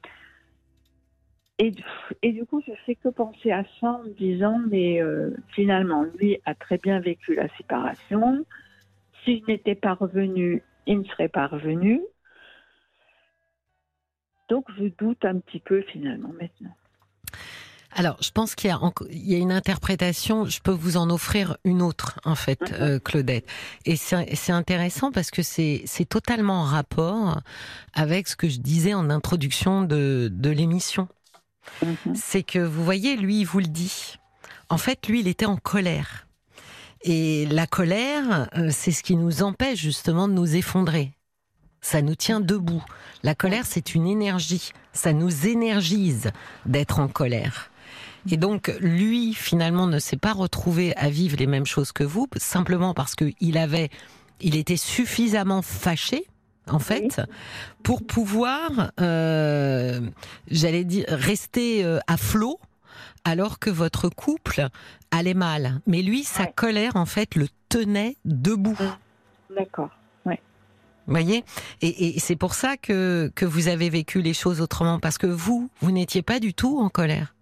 Et, 1.65 1.71
du- 1.71 1.85
et 2.23 2.33
du 2.33 2.45
coup, 2.45 2.61
je 2.67 2.73
fais 2.85 2.97
que 2.97 3.09
penser 3.09 3.53
à 3.53 3.63
ça 3.81 3.93
en 3.93 4.03
me 4.03 4.09
disant, 4.15 4.59
mais 4.69 5.01
euh, 5.01 5.31
finalement, 5.55 6.05
lui 6.19 6.41
a 6.45 6.57
très 6.57 6.77
bien 6.77 6.99
vécu 6.99 7.37
la 7.37 7.47
séparation. 7.57 8.45
Si 9.25 9.39
je 9.39 9.45
n'étais 9.47 9.77
pas 9.77 9.95
revenue, 9.95 10.61
il 10.89 10.99
ne 10.99 11.05
serait 11.05 11.29
pas 11.29 11.47
revenu. 11.47 12.01
Donc, 14.49 14.65
je 14.77 14.87
doute 14.99 15.25
un 15.25 15.39
petit 15.39 15.61
peu 15.61 15.83
finalement 15.83 16.31
maintenant. 16.41 16.75
Alors, 17.95 18.17
je 18.21 18.31
pense 18.33 18.57
qu'il 18.57 18.71
y 18.71 18.73
a, 18.73 18.81
y 19.13 19.39
une 19.39 19.53
interprétation. 19.53 20.47
Je 20.47 20.61
peux 20.61 20.73
vous 20.73 20.97
en 20.97 21.11
offrir 21.11 21.59
une 21.65 21.81
autre, 21.81 22.19
en 22.25 22.35
fait, 22.35 22.73
euh, 22.81 22.99
Claudette. 22.99 23.47
Et 23.87 23.95
c'est 23.95 24.51
intéressant 24.53 25.13
parce 25.13 25.31
que 25.31 25.43
c'est 25.43 25.83
c'est 25.85 26.07
totalement 26.09 26.63
en 26.63 26.65
rapport 26.65 27.41
avec 27.95 28.27
ce 28.27 28.35
que 28.35 28.49
je 28.49 28.59
disais 28.59 28.95
en 28.95 29.11
introduction 29.11 29.83
de, 29.83 30.29
de 30.33 30.51
l'émission. 30.51 31.07
Mhm. 31.83 32.15
c'est 32.15 32.43
que 32.43 32.59
vous 32.59 32.85
voyez, 32.85 33.17
lui, 33.17 33.41
il 33.41 33.45
vous 33.45 33.61
le 33.61 33.67
dit. 33.67 34.17
En 34.69 34.79
fait, 34.79 35.07
lui, 35.09 35.21
il 35.21 35.29
était 35.29 35.47
en 35.47 35.57
colère. 35.57 36.27
Et 37.03 37.47
la 37.47 37.67
colère, 37.67 38.49
euh, 38.57 38.69
c'est 38.71 38.93
ce 38.93 39.03
qui 39.03 39.17
nous 39.17 39.43
empêche 39.43 39.79
justement 39.79 40.29
de 40.29 40.35
nous 40.35 40.55
effondrer. 40.57 41.13
Ça 41.81 42.01
nous 42.01 42.15
tient 42.15 42.41
debout. 42.41 42.85
La 43.25 43.35
colère, 43.35 43.67
c'est 43.67 43.95
une 43.95 44.07
énergie. 44.07 44.71
Ça 44.93 45.13
nous 45.13 45.49
énergise 45.49 46.31
d'être 46.65 47.01
en 47.01 47.09
colère. 47.09 47.71
Et 48.31 48.37
donc, 48.37 48.73
lui, 48.81 49.35
finalement, 49.35 49.89
ne 49.89 49.99
s'est 49.99 50.17
pas 50.17 50.33
retrouvé 50.33 50.97
à 50.97 51.11
vivre 51.11 51.37
les 51.37 51.49
mêmes 51.49 51.67
choses 51.67 51.91
que 51.91 52.05
vous, 52.05 52.29
simplement 52.37 52.95
parce 52.95 53.17
qu'il 53.17 53.59
avait, 53.59 53.91
il 54.41 54.55
était 54.55 54.77
suffisamment 54.77 55.61
fâché, 55.61 56.25
en 56.69 56.79
fait, 56.79 57.21
pour 57.83 58.05
pouvoir, 58.07 58.93
euh, 59.01 60.01
j'allais 60.49 60.85
dire, 60.85 61.05
rester 61.09 61.85
euh, 61.85 61.99
à 62.07 62.17
flot, 62.17 62.61
alors 63.25 63.59
que 63.59 63.71
votre 63.71 64.09
couple 64.09 64.69
allait 65.11 65.35
mal. 65.35 65.81
Mais 65.87 66.03
lui, 66.03 66.25
sa 66.25 66.45
Ouais. 66.45 66.53
colère, 66.55 66.97
en 66.97 67.07
fait, 67.07 67.35
le 67.35 67.49
tenait 67.69 68.17
debout. 68.25 68.79
D'accord. 69.55 69.91
Vous 71.09 71.15
voyez? 71.15 71.45
Et, 71.81 72.17
et 72.17 72.21
c'est 72.21 72.37
pour 72.37 72.55
ça 72.55 72.77
que, 72.77 73.33
que 73.35 73.45
vous 73.45 73.67
avez 73.67 73.91
vécu 73.91 74.23
les 74.23 74.35
choses 74.35 74.61
autrement, 74.61 75.01
parce 75.01 75.19
que 75.19 75.27
vous, 75.27 75.69
vous 75.81 75.91
n'étiez 75.91 76.23
pas 76.23 76.39
du 76.39 76.55
tout 76.55 76.79
en 76.79 76.89
colère. 76.91 77.35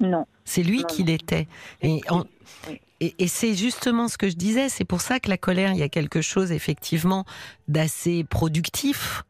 Non. 0.00 0.26
C'est 0.44 0.62
lui 0.62 0.84
qui 0.84 1.02
l'était. 1.02 1.48
Et, 1.80 2.02
en- 2.10 2.24
Oui. 2.68 2.78
Et, 3.00 3.14
et 3.18 3.28
c'est 3.28 3.54
justement 3.54 4.08
ce 4.08 4.16
que 4.18 4.28
je 4.28 4.36
disais. 4.36 4.68
C'est 4.68 4.84
pour 4.84 5.00
ça 5.00 5.20
que 5.20 5.28
la 5.28 5.36
colère, 5.38 5.72
il 5.72 5.78
y 5.78 5.82
a 5.82 5.88
quelque 5.88 6.20
chose 6.22 6.52
effectivement 6.52 7.24
d'assez 7.68 8.24
productif 8.24 9.24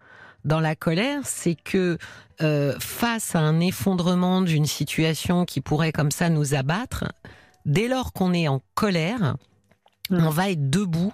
dans 0.45 0.61
la 0.61 0.77
colère. 0.77 1.21
C'est 1.25 1.55
que 1.57 1.99
euh, 2.43 2.75
face 2.81 3.35
à 3.35 3.41
un 3.41 3.61
effondrement 3.61 4.43
d'une 4.43 4.67
situation 4.67 5.45
qui 5.45 5.61
pourrait 5.61 5.93
comme 5.93 6.11
ça 6.11 6.29
nous 6.29 6.55
abattre, 6.55 7.05
dès 7.65 7.89
lors 7.89 8.13
qu'on 8.13 8.33
est 8.33 8.49
en 8.49 8.61
colère, 8.75 9.37
Mm. 10.09 10.25
on 10.25 10.31
va 10.31 10.51
être 10.51 10.71
debout 10.71 11.13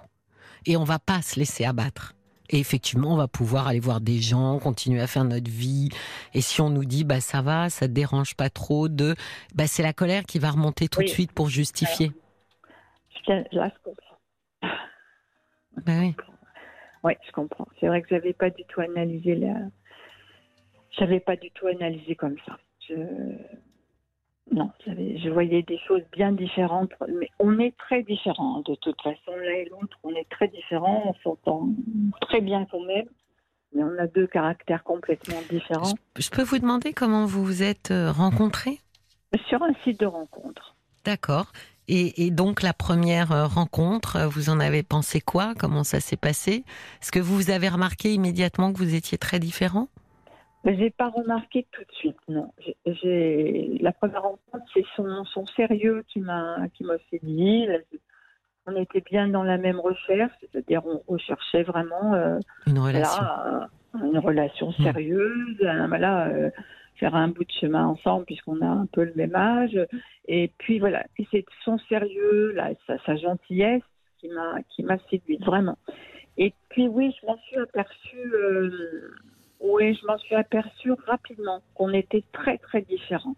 et 0.66 0.76
on 0.76 0.84
va 0.84 0.98
pas 0.98 1.22
se 1.22 1.40
laisser 1.40 1.64
abattre. 1.64 2.14
Et 2.50 2.58
effectivement, 2.58 3.14
on 3.14 3.16
va 3.16 3.26
pouvoir 3.26 3.66
aller 3.66 3.80
voir 3.80 4.02
des 4.02 4.20
gens, 4.20 4.58
continuer 4.58 5.00
à 5.00 5.06
faire 5.06 5.24
notre 5.24 5.50
vie. 5.50 5.88
Et 6.34 6.42
si 6.42 6.60
on 6.60 6.68
nous 6.68 6.84
dit, 6.84 7.02
bah 7.02 7.22
ça 7.22 7.40
va, 7.40 7.70
ça 7.70 7.88
te 7.88 7.92
dérange 7.94 8.34
pas 8.34 8.50
trop 8.50 8.88
de, 8.90 9.16
bah 9.54 9.66
c'est 9.66 9.82
la 9.82 9.94
colère 9.94 10.24
qui 10.24 10.38
va 10.38 10.50
remonter 10.50 10.88
tout 10.88 10.98
Oui. 10.98 11.06
de 11.06 11.10
suite 11.10 11.32
pour 11.32 11.48
justifier. 11.48 12.12
Je- 13.26 13.56
Là, 13.56 13.70
je 13.74 13.82
comprends. 13.82 14.18
Bah 15.84 15.92
oui. 16.00 16.14
Oui, 17.04 17.12
je 17.26 17.32
comprends. 17.32 17.66
C'est 17.80 17.88
vrai 17.88 18.02
que 18.02 18.08
j'avais 18.08 18.32
pas 18.32 18.50
du 18.50 18.64
tout 18.64 18.80
analysé 18.80 19.34
la. 19.34 19.54
J'avais 20.98 21.20
pas 21.20 21.36
du 21.36 21.50
tout 21.50 21.66
analysé 21.66 22.14
comme 22.14 22.36
ça. 22.46 22.58
Je... 22.88 22.94
Non, 24.50 24.70
je 24.86 25.28
voyais 25.30 25.62
des 25.62 25.78
choses 25.78 26.02
bien 26.12 26.32
différentes. 26.32 26.92
Mais 27.08 27.28
on 27.38 27.58
est 27.58 27.76
très 27.78 28.02
différents 28.02 28.60
de 28.60 28.74
toute 28.76 29.00
façon. 29.00 29.34
L'un 29.36 29.52
et 29.52 29.64
l'autre, 29.70 29.98
on 30.02 30.14
est 30.14 30.28
très 30.28 30.48
différents. 30.48 31.02
On 31.06 31.14
s'entend 31.22 31.68
très 32.20 32.40
bien 32.40 32.66
quand 32.70 32.80
même. 32.84 33.06
Mais 33.74 33.82
on 33.82 33.98
a 33.98 34.06
deux 34.06 34.26
caractères 34.26 34.84
complètement 34.84 35.40
différents. 35.48 35.94
Je 36.18 36.28
peux 36.28 36.42
vous 36.42 36.58
demander 36.58 36.92
comment 36.92 37.24
vous 37.24 37.42
vous 37.44 37.62
êtes 37.62 37.90
euh, 37.90 38.12
rencontrés? 38.12 38.78
Sur 39.48 39.62
un 39.62 39.72
site 39.82 39.98
de 40.00 40.06
rencontre. 40.06 40.76
D'accord. 41.04 41.52
Et, 41.88 42.26
et 42.26 42.30
donc 42.30 42.62
la 42.62 42.72
première 42.72 43.32
euh, 43.32 43.46
rencontre, 43.46 44.16
euh, 44.16 44.26
vous 44.28 44.50
en 44.50 44.60
avez 44.60 44.82
pensé 44.82 45.20
quoi? 45.20 45.54
Comment 45.58 45.84
ça 45.84 46.00
s'est 46.00 46.16
passé? 46.16 46.64
Est-ce 47.00 47.10
que 47.12 47.18
vous 47.20 47.50
avez 47.50 47.68
remarqué 47.68 48.12
immédiatement 48.12 48.72
que 48.72 48.78
vous 48.78 48.94
étiez 48.94 49.18
très 49.18 49.38
différents 49.40 49.88
Mais 50.64 50.76
j'ai 50.78 50.90
pas 50.90 51.08
remarqué 51.10 51.66
tout 51.72 51.82
de 51.82 51.92
suite, 51.92 52.16
non. 52.28 52.52
La 53.80 53.92
première 53.92 54.22
rencontre, 54.22 54.64
c'est 54.72 54.84
son, 54.96 55.24
son 55.24 55.44
sérieux 55.46 56.04
qui 56.08 56.20
m'a 56.20 56.68
qui 56.74 56.84
m'a 56.84 56.94
séduit. 57.10 57.66
On 58.66 58.76
était 58.76 59.00
bien 59.00 59.26
dans 59.26 59.42
la 59.42 59.58
même 59.58 59.80
recherche, 59.80 60.32
c'est-à-dire 60.40 60.82
on 60.86 61.02
recherchait 61.12 61.64
vraiment 61.64 62.14
euh, 62.14 62.38
Une 62.68 62.78
relation. 62.78 63.22
là, 63.22 63.68
euh, 63.96 64.06
une 64.06 64.18
relation 64.18 64.70
sérieuse, 64.72 65.56
euh, 65.62 65.86
voilà, 65.88 66.28
euh, 66.28 66.50
faire 66.96 67.14
un 67.14 67.28
bout 67.28 67.44
de 67.44 67.52
chemin 67.60 67.86
ensemble 67.86 68.24
puisqu'on 68.26 68.60
a 68.60 68.66
un 68.66 68.86
peu 68.86 69.04
le 69.04 69.12
même 69.14 69.34
âge. 69.34 69.78
Et 70.28 70.50
puis 70.58 70.78
voilà, 70.78 71.04
et 71.18 71.26
c'est 71.30 71.44
son 71.64 71.78
sérieux, 71.88 72.52
là, 72.52 72.70
sa, 72.86 72.98
sa 73.04 73.16
gentillesse 73.16 73.82
qui 74.18 74.28
m'a 74.28 74.56
qui 74.70 74.82
m'a 74.82 74.98
séduite 75.10 75.44
vraiment. 75.44 75.78
Et 76.38 76.54
puis 76.70 76.88
oui, 76.88 77.14
je 77.20 77.26
m'en 77.26 77.36
suis 77.38 77.56
aperçue. 77.58 78.34
euh, 78.34 79.10
oui, 79.60 79.94
je 80.00 80.06
m'en 80.06 80.18
suis 80.18 80.34
aperçue 80.34 80.92
rapidement 81.06 81.60
qu'on 81.74 81.92
était 81.92 82.24
très 82.32 82.58
très 82.58 82.82
différents, 82.82 83.36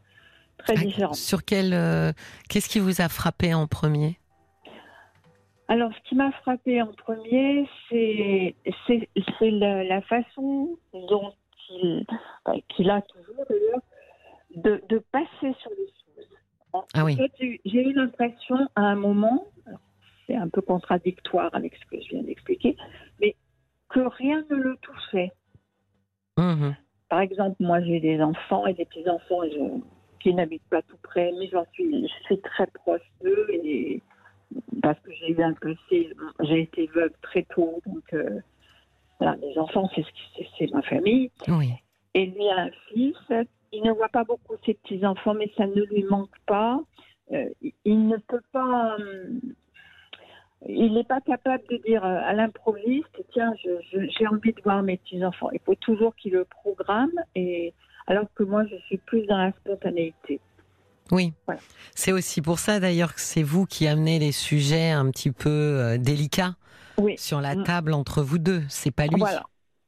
très 0.59 0.75
Ah, 0.77 0.81
différents. 0.81 1.13
Sur 1.13 1.45
quel 1.45 1.73
euh, 1.75 2.13
Qu'est-ce 2.49 2.69
qui 2.69 2.81
vous 2.81 3.01
a 3.01 3.09
frappé 3.09 3.53
en 3.55 3.67
premier? 3.67 4.19
Alors, 5.67 5.91
ce 5.95 6.09
qui 6.09 6.15
m'a 6.15 6.31
frappé 6.33 6.83
en 6.83 6.93
premier, 6.93 7.67
c'est 7.89 8.55
la, 9.41 9.83
la 9.85 10.03
façon 10.03 10.79
dont 10.93 11.33
enfin, 11.71 12.59
qu'il 12.69 12.91
a 12.91 13.03
toujours 13.03 13.45
d'ailleurs 13.49 13.81
de, 14.57 14.83
de 14.89 14.99
passer 15.13 15.55
sur 15.61 15.71
les 15.71 15.87
choses. 15.87 16.29
En 16.73 16.85
Ah 16.95 17.05
oui. 17.05 17.17
fait, 17.17 17.33
j'ai 17.65 17.89
eu 17.89 17.93
l'impression 17.93 18.57
à 18.75 18.83
un 18.83 18.97
moment, 18.97 19.47
c'est 20.27 20.37
un 20.37 20.49
peu 20.49 20.61
contradictoire 20.61 21.51
avec 21.55 21.75
ce 21.77 21.87
que 21.87 22.01
je 22.03 22.09
viens 22.11 22.23
d'expliquer, 22.23 22.77
mais 23.21 23.37
que 23.89 24.01
rien 24.01 24.45
ne 24.51 24.57
le 24.57 24.77
touchait. 24.79 25.33
Mhm. 26.37 26.75
Par 27.09 27.21
exemple, 27.21 27.57
moi 27.61 27.81
j'ai 27.81 28.01
des 28.01 28.21
enfants 28.21 28.67
et 28.67 28.75
des 28.75 28.85
petits-enfants 28.87 29.43
qui 30.21 30.35
n'habitent 30.35 30.69
pas 30.69 30.83
tout 30.83 30.97
près, 31.03 31.33
mais 31.39 31.49
j'en 31.49 31.65
suis, 31.73 32.09
je 32.09 32.25
suis 32.25 32.41
très 32.41 32.67
proche 32.69 33.03
d'eux 33.23 33.47
et 33.51 34.03
parce 34.83 34.99
que 35.01 35.13
j'ai 35.13 35.31
eu 35.33 35.43
un 35.43 35.53
passé, 35.55 36.13
j'ai 36.41 36.63
été 36.63 36.87
veuve 36.89 37.13
très 37.23 37.43
tôt, 37.55 37.81
donc 37.87 38.13
euh, 38.15 38.41
voilà, 39.25 39.37
les 39.47 39.59
enfants 39.59 39.91
c'est 40.59 40.71
ma 40.73 40.83
famille. 40.83 41.31
Oui. 41.49 41.71
Et 42.15 42.27
lui 42.27 42.49
a 42.49 42.63
un 42.63 42.71
fils, 42.89 43.17
il 43.73 43.83
ne 43.83 43.91
voit 43.93 44.09
pas 44.09 44.25
beaucoup 44.25 44.55
ses 44.65 44.75
petits-enfants, 44.75 45.35
mais 45.35 45.51
ça 45.57 45.67
ne 45.67 45.83
lui 45.83 46.05
manque 46.05 46.37
pas. 46.47 46.79
Euh, 47.33 47.49
il- 47.85 48.07
ne 48.07 48.17
peut 48.19 48.43
pas. 48.53 48.97
hum, 48.97 49.41
il 50.67 50.95
n'est 50.95 51.05
pas 51.05 51.21
capable 51.21 51.63
de 51.71 51.77
dire 51.87 52.05
euh, 52.05 52.21
à 52.25 52.33
l'improviste 52.33 53.23
tiens, 53.33 53.53
j'ai 53.63 54.27
envie 54.27 54.53
de 54.53 54.61
voir 54.63 54.83
mes 54.83 54.97
petits-enfants. 54.99 55.49
Il 55.53 55.61
faut 55.65 55.75
toujours 55.75 56.15
qu'il 56.17 56.33
le 56.33 56.45
programme, 56.45 57.13
et, 57.35 57.75
alors 58.07 58.27
que 58.35 58.43
moi, 58.45 58.65
je 58.67 58.77
suis 58.87 58.99
plus 58.99 59.27
dans 59.27 59.37
la 59.39 59.53
spontanéité. 59.53 60.41
Oui. 61.11 61.33
Voilà. 61.47 61.61
C'est 61.95 62.13
aussi 62.13 62.41
pour 62.41 62.59
ça 62.59 62.81
d'ailleurs 62.81 63.15
que 63.15 63.21
c'est 63.21 63.43
vous 63.43 63.67
qui 63.67 63.87
amenez 63.87 64.19
les 64.19 64.33
sujets 64.33 64.91
un 64.91 65.11
petit 65.11 65.33
peu 65.33 65.51
euh, 65.51 65.99
délicats 65.99 66.55
Oui. 66.99 67.17
sur 67.19 67.41
la 67.41 67.55
Mm. 67.57 67.65
table 67.65 67.93
entre 67.93 68.23
vous 68.23 68.39
deux. 68.39 68.63
C'est 68.69 68.95
pas 68.95 69.07
lui. 69.07 69.19
Voilà. 69.19 69.43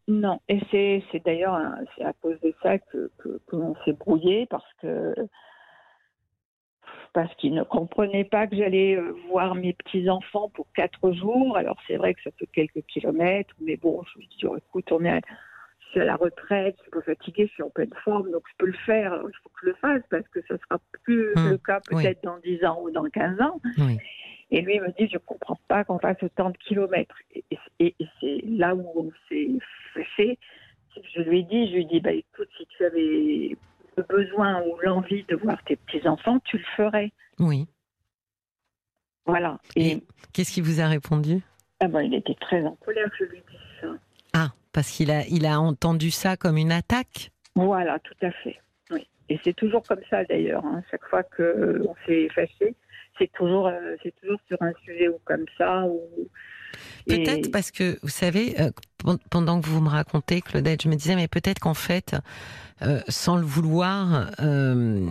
Non, 0.08 0.40
et 0.48 0.60
c'est 0.70 1.02
c'est 1.10 1.24
d'ailleurs 1.24 1.58
c'est 1.96 2.04
à 2.04 2.12
cause 2.12 2.38
de 2.40 2.54
ça 2.62 2.78
que 2.78 3.10
que, 3.18 3.40
que 3.46 3.56
l'on 3.56 3.74
s'est 3.84 3.92
brouillé 3.92 4.46
parce 4.46 4.66
que 4.80 5.14
parce 7.12 7.34
qu'il 7.36 7.54
ne 7.54 7.62
comprenait 7.62 8.24
pas 8.24 8.46
que 8.46 8.54
j'allais 8.56 8.94
euh, 8.96 9.14
voir 9.30 9.54
mes 9.54 9.72
petits 9.72 10.08
enfants 10.10 10.50
pour 10.50 10.66
quatre 10.74 11.12
jours. 11.12 11.56
Alors 11.56 11.76
c'est 11.86 11.96
vrai 11.96 12.14
que 12.14 12.22
ça 12.22 12.30
fait 12.38 12.46
quelques 12.46 12.82
kilomètres, 12.86 13.54
mais 13.60 13.76
bon, 13.76 14.02
je 14.14 14.18
me 14.20 14.24
dis 14.26 14.46
oh, 14.46 14.56
écoute, 14.56 14.92
on 14.92 15.02
est 15.04 15.10
à, 15.10 15.20
je 15.80 15.86
suis 15.92 16.00
à 16.00 16.04
la 16.04 16.16
retraite, 16.16 16.74
je 16.78 16.82
suis 16.82 16.90
pas 16.90 17.00
fatiguée, 17.02 17.46
je 17.48 17.52
suis 17.54 17.62
en 17.62 17.70
pleine 17.70 17.92
forme, 18.04 18.30
donc 18.30 18.42
je 18.50 18.54
peux 18.58 18.66
le 18.66 18.76
faire. 18.84 19.14
Il 19.14 19.36
faut 19.42 19.48
que 19.48 19.60
je 19.62 19.66
le 19.68 19.74
fasse 19.76 20.02
parce 20.10 20.28
que 20.28 20.40
ça 20.46 20.56
sera 20.58 20.78
plus 21.04 21.32
Hmm, 21.36 21.48
le 21.50 21.58
cas 21.58 21.80
oui. 21.90 22.02
peut-être 22.02 22.22
dans 22.22 22.38
10 22.38 22.64
ans 22.64 22.80
ou 22.82 22.90
dans 22.90 23.04
15 23.08 23.40
ans. 23.40 23.60
Oui. 23.78 23.98
Et 24.50 24.60
lui 24.60 24.76
il 24.76 24.82
me 24.82 24.88
dit, 24.98 25.08
je 25.12 25.18
comprends 25.18 25.58
pas 25.68 25.84
qu'on 25.84 25.98
fasse 25.98 26.22
autant 26.22 26.50
de 26.50 26.56
kilomètres. 26.58 27.16
Et, 27.34 27.44
et- 27.80 27.94
et 27.98 28.06
c'est 28.20 28.40
là 28.46 28.74
où 28.74 28.86
on 28.96 29.12
s'est 29.28 29.48
fâché. 29.94 30.38
Je 31.14 31.20
lui 31.22 31.40
ai 31.40 31.42
dit, 31.42 31.68
je 31.68 31.72
lui 31.74 31.82
ai 31.82 31.84
dit, 31.84 32.00
bah, 32.00 32.12
écoute, 32.12 32.48
si 32.56 32.66
tu 32.66 32.84
avais 32.84 33.56
le 33.96 34.02
besoin 34.08 34.62
ou 34.62 34.78
l'envie 34.82 35.24
de 35.24 35.36
voir 35.36 35.62
tes 35.64 35.76
petits-enfants, 35.76 36.38
tu 36.44 36.58
le 36.58 36.64
ferais. 36.76 37.12
Oui. 37.38 37.66
Voilà. 39.26 39.58
Et, 39.74 39.92
Et 39.92 40.04
qu'est-ce 40.32 40.52
qu'il 40.54 40.62
vous 40.64 40.80
a 40.80 40.86
répondu? 40.86 41.40
Ah 41.80 41.88
ben, 41.88 42.00
il 42.02 42.14
était 42.14 42.34
très 42.34 42.62
en 42.64 42.76
colère, 42.76 43.10
je 43.18 43.24
lui 43.24 43.38
ai 43.38 43.42
dit 43.50 43.58
ça. 43.80 43.88
Ah, 44.32 44.48
parce 44.72 44.90
qu'il 44.90 45.10
a, 45.10 45.26
il 45.28 45.44
a 45.46 45.60
entendu 45.60 46.10
ça 46.10 46.36
comme 46.36 46.56
une 46.56 46.72
attaque? 46.72 47.30
Voilà, 47.54 47.98
tout 47.98 48.14
à 48.22 48.30
fait. 48.30 48.58
Oui. 48.90 49.06
Et 49.28 49.38
c'est 49.44 49.54
toujours 49.54 49.82
comme 49.82 50.00
ça 50.08 50.24
d'ailleurs. 50.24 50.64
hein. 50.64 50.82
Chaque 50.90 51.04
fois 51.06 51.22
qu'on 51.24 51.94
s'est 52.06 52.28
fâché, 52.34 52.74
c'est 53.18 53.30
toujours, 53.32 53.66
euh, 53.68 53.96
c'est 54.02 54.14
toujours 54.20 54.38
sur 54.48 54.60
un 54.62 54.72
sujet 54.84 55.08
ou 55.08 55.18
comme 55.24 55.44
ça. 55.56 55.84
Ou... 55.84 56.00
Peut-être 57.06 57.46
Et- 57.46 57.50
parce 57.50 57.70
que, 57.70 57.98
vous 58.02 58.08
savez, 58.08 58.60
euh, 58.60 58.70
pen- 59.04 59.18
pendant 59.30 59.60
que 59.60 59.66
vous 59.66 59.80
me 59.80 59.88
racontez, 59.88 60.40
Claudette, 60.40 60.82
je 60.82 60.88
me 60.88 60.94
disais, 60.96 61.16
mais 61.16 61.28
peut-être 61.28 61.58
qu'en 61.60 61.74
fait, 61.74 62.14
euh, 62.82 63.00
sans 63.08 63.36
le 63.36 63.44
vouloir, 63.44 64.30
euh, 64.40 65.06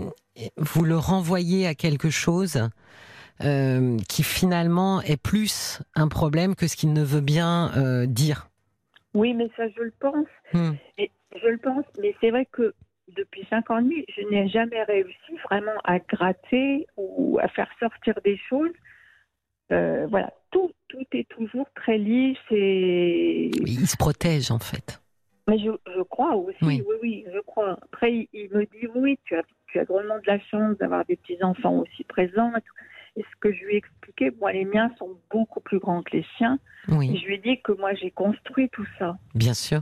vous 0.58 0.84
le 0.84 0.98
renvoyez 0.98 1.66
à 1.68 1.76
quelque 1.76 2.10
chose 2.10 2.70
euh, 3.44 3.98
qui 4.10 4.24
finalement 4.24 5.02
est 5.02 5.22
plus 5.22 5.82
un 5.96 6.08
problème 6.08 6.56
que 6.56 6.68
ce 6.68 6.76
qu'il 6.76 6.94
ne 6.94 7.04
veut 7.04 7.22
bien 7.22 8.06
dire. 8.08 8.48
Oui, 9.14 9.34
mais 9.34 9.50
ça, 9.56 9.64
je 9.70 9.82
le 9.82 9.94
pense. 10.00 10.28
Hmm. 10.54 10.74
Et 10.98 11.10
je 11.42 11.48
le 11.48 11.58
pense, 11.58 11.86
mais 12.02 12.14
c'est 12.22 12.32
vrai 12.32 12.46
que 12.52 12.74
depuis 13.10 13.46
cinq 13.50 13.70
ans 13.70 13.80
et 13.80 13.84
demi, 13.84 14.06
je 14.16 14.22
n'ai 14.30 14.48
jamais 14.50 14.84
réussi 14.84 15.38
vraiment 15.50 15.80
à 15.84 16.00
gratter 16.00 16.88
ou 16.98 17.40
à 17.42 17.48
faire 17.48 17.70
sortir 17.80 18.16
des 18.24 18.38
choses. 18.50 18.72
Euh, 19.72 20.06
voilà, 20.08 20.32
tout, 20.52 20.72
tout 20.88 21.06
est 21.12 21.28
toujours 21.30 21.68
très 21.76 21.98
lisse 21.98 22.38
et. 22.52 23.52
Il 23.66 23.88
se 23.88 23.98
protège 23.98 24.52
en 24.52 24.60
fait. 24.60 25.02
Mais 25.48 25.60
je, 25.60 25.70
je 25.96 26.02
crois 26.02 26.36
aussi, 26.36 26.58
oui. 26.64 26.84
oui, 27.04 27.26
je 27.32 27.40
crois. 27.42 27.78
Après, 27.84 28.28
il 28.34 28.50
me 28.52 28.66
dit 28.66 28.88
oui, 28.96 29.20
tu 29.26 29.36
as, 29.36 29.44
tu 29.68 29.80
as 29.80 29.86
drôlement 29.86 30.18
de 30.18 30.28
la 30.28 30.40
chance 30.40 30.78
d'avoir 30.78 31.06
des 31.06 31.16
petits-enfants 31.18 31.78
aussi 31.80 32.04
présents. 32.04 32.52
Et 33.16 33.22
ce 33.22 33.40
que 33.40 33.54
je 33.54 33.64
lui 33.64 33.76
ai 33.76 33.78
expliqué, 33.78 34.32
moi, 34.40 34.52
les 34.52 34.66
miens 34.66 34.92
sont 34.98 35.18
beaucoup 35.32 35.62
plus 35.62 35.80
grands 35.80 36.02
que 36.02 36.18
les 36.18 36.26
siens. 36.38 36.60
Oui. 36.90 37.12
Et 37.14 37.18
je 37.18 37.26
lui 37.26 37.36
ai 37.36 37.38
dit 37.38 37.62
que 37.62 37.72
moi, 37.74 37.94
j'ai 37.94 38.12
construit 38.12 38.70
tout 38.70 38.86
ça. 39.00 39.18
Bien 39.36 39.54
sûr. 39.54 39.82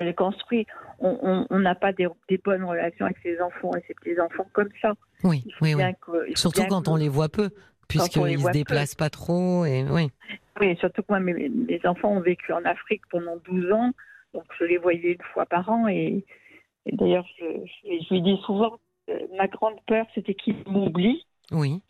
J'ai 0.00 0.14
construit. 0.14 0.66
On 0.98 1.58
n'a 1.58 1.74
pas 1.74 1.92
des, 1.92 2.08
des, 2.28 2.38
bonnes 2.38 2.64
relations 2.64 3.06
avec 3.06 3.18
ses 3.22 3.40
enfants 3.40 3.70
et 3.76 3.82
ses 3.86 3.94
petits-enfants 3.94 4.46
comme 4.52 4.70
ça. 4.82 4.94
Oui, 5.22 5.44
oui, 5.60 5.74
oui. 5.74 5.82
Que, 6.00 6.36
Surtout 6.36 6.62
quand 6.68 6.82
que, 6.82 6.90
on 6.90 6.96
les 6.96 7.08
voit 7.08 7.28
peu, 7.28 7.50
puisqu'ils 7.88 8.22
ne 8.22 8.38
se 8.38 8.50
déplacent 8.50 8.94
peu. 8.94 9.04
pas 9.04 9.10
trop. 9.10 9.64
Et, 9.64 9.84
oui. 9.88 10.10
oui, 10.60 10.76
surtout 10.78 11.02
que 11.02 11.06
moi, 11.10 11.20
mes, 11.20 11.48
mes, 11.48 11.80
enfants 11.86 12.10
ont 12.10 12.20
vécu 12.20 12.52
en 12.52 12.64
Afrique 12.64 13.02
pendant 13.10 13.36
12 13.48 13.72
ans. 13.72 13.90
Donc, 14.32 14.44
je 14.58 14.64
les 14.64 14.78
voyais 14.78 15.12
une 15.12 15.24
fois 15.32 15.46
par 15.46 15.68
an. 15.68 15.86
Et, 15.88 16.24
et 16.86 16.96
d'ailleurs, 16.96 17.26
je, 17.38 17.44
je, 17.64 18.04
je, 18.04 18.14
lui 18.14 18.22
dis 18.22 18.38
souvent, 18.44 18.78
euh, 19.10 19.18
ma 19.36 19.46
grande 19.46 19.76
peur, 19.86 20.06
c'était 20.14 20.34
qu'ils 20.34 20.56
m'oublient. 20.66 21.24
Oui. 21.52 21.82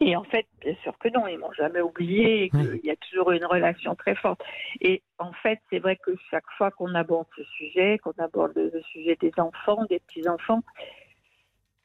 Et 0.00 0.14
en 0.14 0.24
fait, 0.24 0.46
bien 0.60 0.74
sûr 0.82 0.96
que 0.98 1.08
non, 1.08 1.26
ils 1.26 1.38
m'ont 1.38 1.52
jamais 1.52 1.80
oublié 1.80 2.44
et 2.44 2.50
qu'il 2.50 2.80
y 2.84 2.90
a 2.90 2.96
toujours 2.96 3.32
une 3.32 3.46
relation 3.46 3.94
très 3.94 4.14
forte. 4.14 4.42
Et 4.80 5.02
en 5.18 5.32
fait, 5.32 5.58
c'est 5.70 5.78
vrai 5.78 5.96
que 5.96 6.10
chaque 6.30 6.44
fois 6.58 6.70
qu'on 6.70 6.94
aborde 6.94 7.26
ce 7.36 7.42
sujet, 7.44 7.98
qu'on 7.98 8.12
aborde 8.18 8.52
le 8.54 8.82
sujet 8.92 9.16
des 9.20 9.32
enfants, 9.38 9.84
des 9.88 10.00
petits-enfants, 10.00 10.62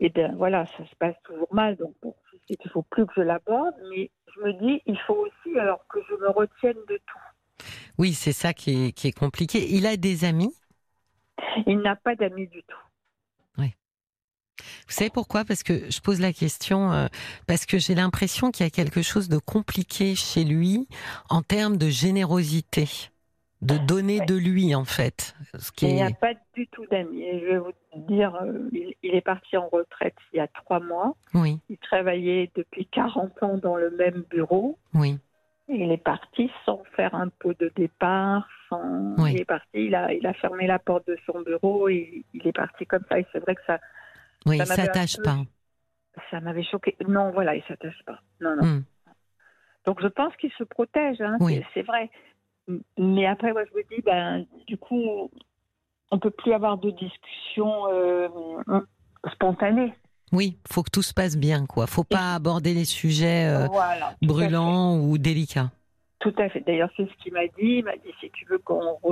et 0.01 0.10
bien 0.10 0.34
voilà, 0.36 0.65
ça 0.65 0.86
se 0.86 0.96
passe 0.96 1.15
toujours 1.24 1.53
mal. 1.53 1.77
Donc 1.77 1.94
bon, 2.01 2.13
sais 2.51 2.56
qu'il 2.58 2.72
faut 2.72 2.84
plus 2.84 3.06
que 3.06 3.13
je 3.18 3.22
l'aborde, 3.22 3.75
mais 3.89 4.10
je 4.36 4.41
me 4.41 4.53
dis, 4.53 4.82
il 4.86 5.00
faut 5.00 5.15
aussi 5.15 5.58
alors 5.58 5.86
que 5.88 6.00
je 6.10 6.15
me 6.15 6.30
retienne 6.30 6.77
de 6.88 6.98
tout. 6.98 7.65
Oui, 7.98 8.13
c'est 8.13 8.32
ça 8.32 8.53
qui 8.53 8.88
est, 8.88 8.91
qui 8.91 9.08
est 9.08 9.18
compliqué. 9.18 9.60
Il 9.70 9.86
a 9.86 9.98
des 9.98 10.25
amis? 10.25 10.53
Il 11.68 11.80
n'a 11.80 11.96
pas 11.96 12.15
d'amis 12.15 12.48
du 12.48 12.63
tout. 12.63 12.90
Vous 14.91 14.98
savez 14.98 15.10
pourquoi? 15.10 15.45
Parce 15.45 15.63
que 15.63 15.89
je 15.89 16.01
pose 16.01 16.19
la 16.19 16.33
question, 16.33 16.91
euh, 16.91 17.07
parce 17.48 17.65
que 17.65 17.77
j'ai 17.77 17.95
l'impression 17.95 18.51
qu'il 18.51 18.65
y 18.65 18.67
a 18.67 18.69
quelque 18.69 19.01
chose 19.01 19.29
de 19.29 19.38
compliqué 19.38 20.15
chez 20.15 20.43
lui 20.43 20.89
en 21.29 21.41
termes 21.41 21.77
de 21.77 21.88
générosité, 21.88 22.89
de 23.62 23.77
donner 23.77 24.19
ouais. 24.19 24.25
de 24.25 24.36
lui 24.36 24.75
en 24.75 24.83
fait. 24.83 25.33
Ce 25.57 25.71
qui 25.71 25.88
il 25.88 25.95
n'y 25.95 26.01
est... 26.01 26.03
a 26.03 26.12
pas 26.12 26.33
du 26.55 26.67
tout 26.67 26.86
d'amis. 26.88 27.24
Je 27.39 27.45
vais 27.45 27.57
vous 27.60 27.71
dire, 27.95 28.36
euh, 28.36 28.67
il, 28.74 28.93
il, 29.01 29.15
est 29.15 29.21
parti 29.21 29.55
en 29.55 29.69
retraite 29.69 30.15
il 30.33 30.38
y 30.38 30.39
a 30.41 30.48
trois 30.48 30.81
mois. 30.81 31.15
Oui. 31.33 31.57
Il 31.69 31.77
travaillait 31.77 32.51
depuis 32.55 32.86
40 32.88 33.43
ans 33.43 33.57
dans 33.57 33.77
le 33.77 33.91
même 33.91 34.25
bureau. 34.29 34.77
Oui. 34.93 35.17
Et 35.69 35.86
il 35.86 35.91
est 35.93 36.03
parti 36.03 36.51
sans 36.65 36.83
faire 36.98 37.15
un 37.15 37.29
pot 37.29 37.57
de 37.57 37.71
départ, 37.77 38.45
sans... 38.67 39.15
Oui. 39.19 39.36
Il 39.36 39.39
est 39.39 39.45
parti, 39.45 39.86
il 39.86 39.95
a, 39.95 40.12
il 40.12 40.27
a 40.27 40.33
fermé 40.33 40.67
la 40.67 40.79
porte 40.79 41.07
de 41.07 41.17
son 41.25 41.39
bureau 41.43 41.88
et 41.88 42.25
il 42.33 42.45
est 42.45 42.51
parti 42.51 42.86
comme 42.86 43.03
ça. 43.07 43.19
Et 43.19 43.25
c'est 43.31 43.39
vrai 43.39 43.55
que 43.55 43.62
ça 43.65 43.79
oui, 44.45 44.57
il 44.57 44.65
s'attache 44.65 45.17
peu... 45.17 45.24
pas. 45.24 45.38
Ça 46.29 46.39
m'avait 46.39 46.63
choqué. 46.63 46.95
Non, 47.07 47.31
voilà, 47.31 47.55
il 47.55 47.63
s'attache 47.63 48.01
pas. 48.05 48.19
Non, 48.39 48.55
non. 48.55 48.65
Mm. 48.65 48.83
Donc 49.86 50.01
je 50.01 50.07
pense 50.07 50.36
qu'il 50.38 50.51
se 50.51 50.63
protège, 50.63 51.21
hein, 51.21 51.38
oui. 51.39 51.63
c'est 51.74 51.81
vrai. 51.83 52.10
Mais 52.98 53.25
après, 53.25 53.51
moi, 53.51 53.63
je 53.65 53.77
me 53.77 53.83
dis, 53.95 54.01
ben, 54.03 54.45
du 54.67 54.77
coup, 54.77 55.29
on 56.12 56.19
peut 56.19 56.29
plus 56.29 56.53
avoir 56.53 56.77
de 56.77 56.91
discussion 56.91 57.88
euh, 57.91 58.27
spontanée. 59.33 59.93
Oui, 60.31 60.57
faut 60.71 60.83
que 60.83 60.91
tout 60.91 61.01
se 61.01 61.13
passe 61.13 61.36
bien, 61.36 61.65
quoi. 61.65 61.88
Faut 61.88 62.03
pas 62.03 62.33
Et... 62.33 62.36
aborder 62.36 62.74
les 62.74 62.86
sujets 62.86 63.48
euh, 63.48 63.67
voilà, 63.67 64.15
brûlants 64.21 65.00
ou 65.00 65.17
délicats. 65.17 65.71
Tout 66.19 66.33
à 66.38 66.50
fait. 66.50 66.62
D'ailleurs, 66.62 66.89
c'est 66.95 67.10
ce 67.10 67.24
qu'il 67.24 67.33
m'a 67.33 67.48
dit. 67.48 67.79
Il 67.79 67.83
m'a 67.83 67.95
dit 67.95 68.13
si 68.19 68.29
tu 68.31 68.45
veux 68.45 68.60
qu'on 68.60 68.97
qu 69.01 69.12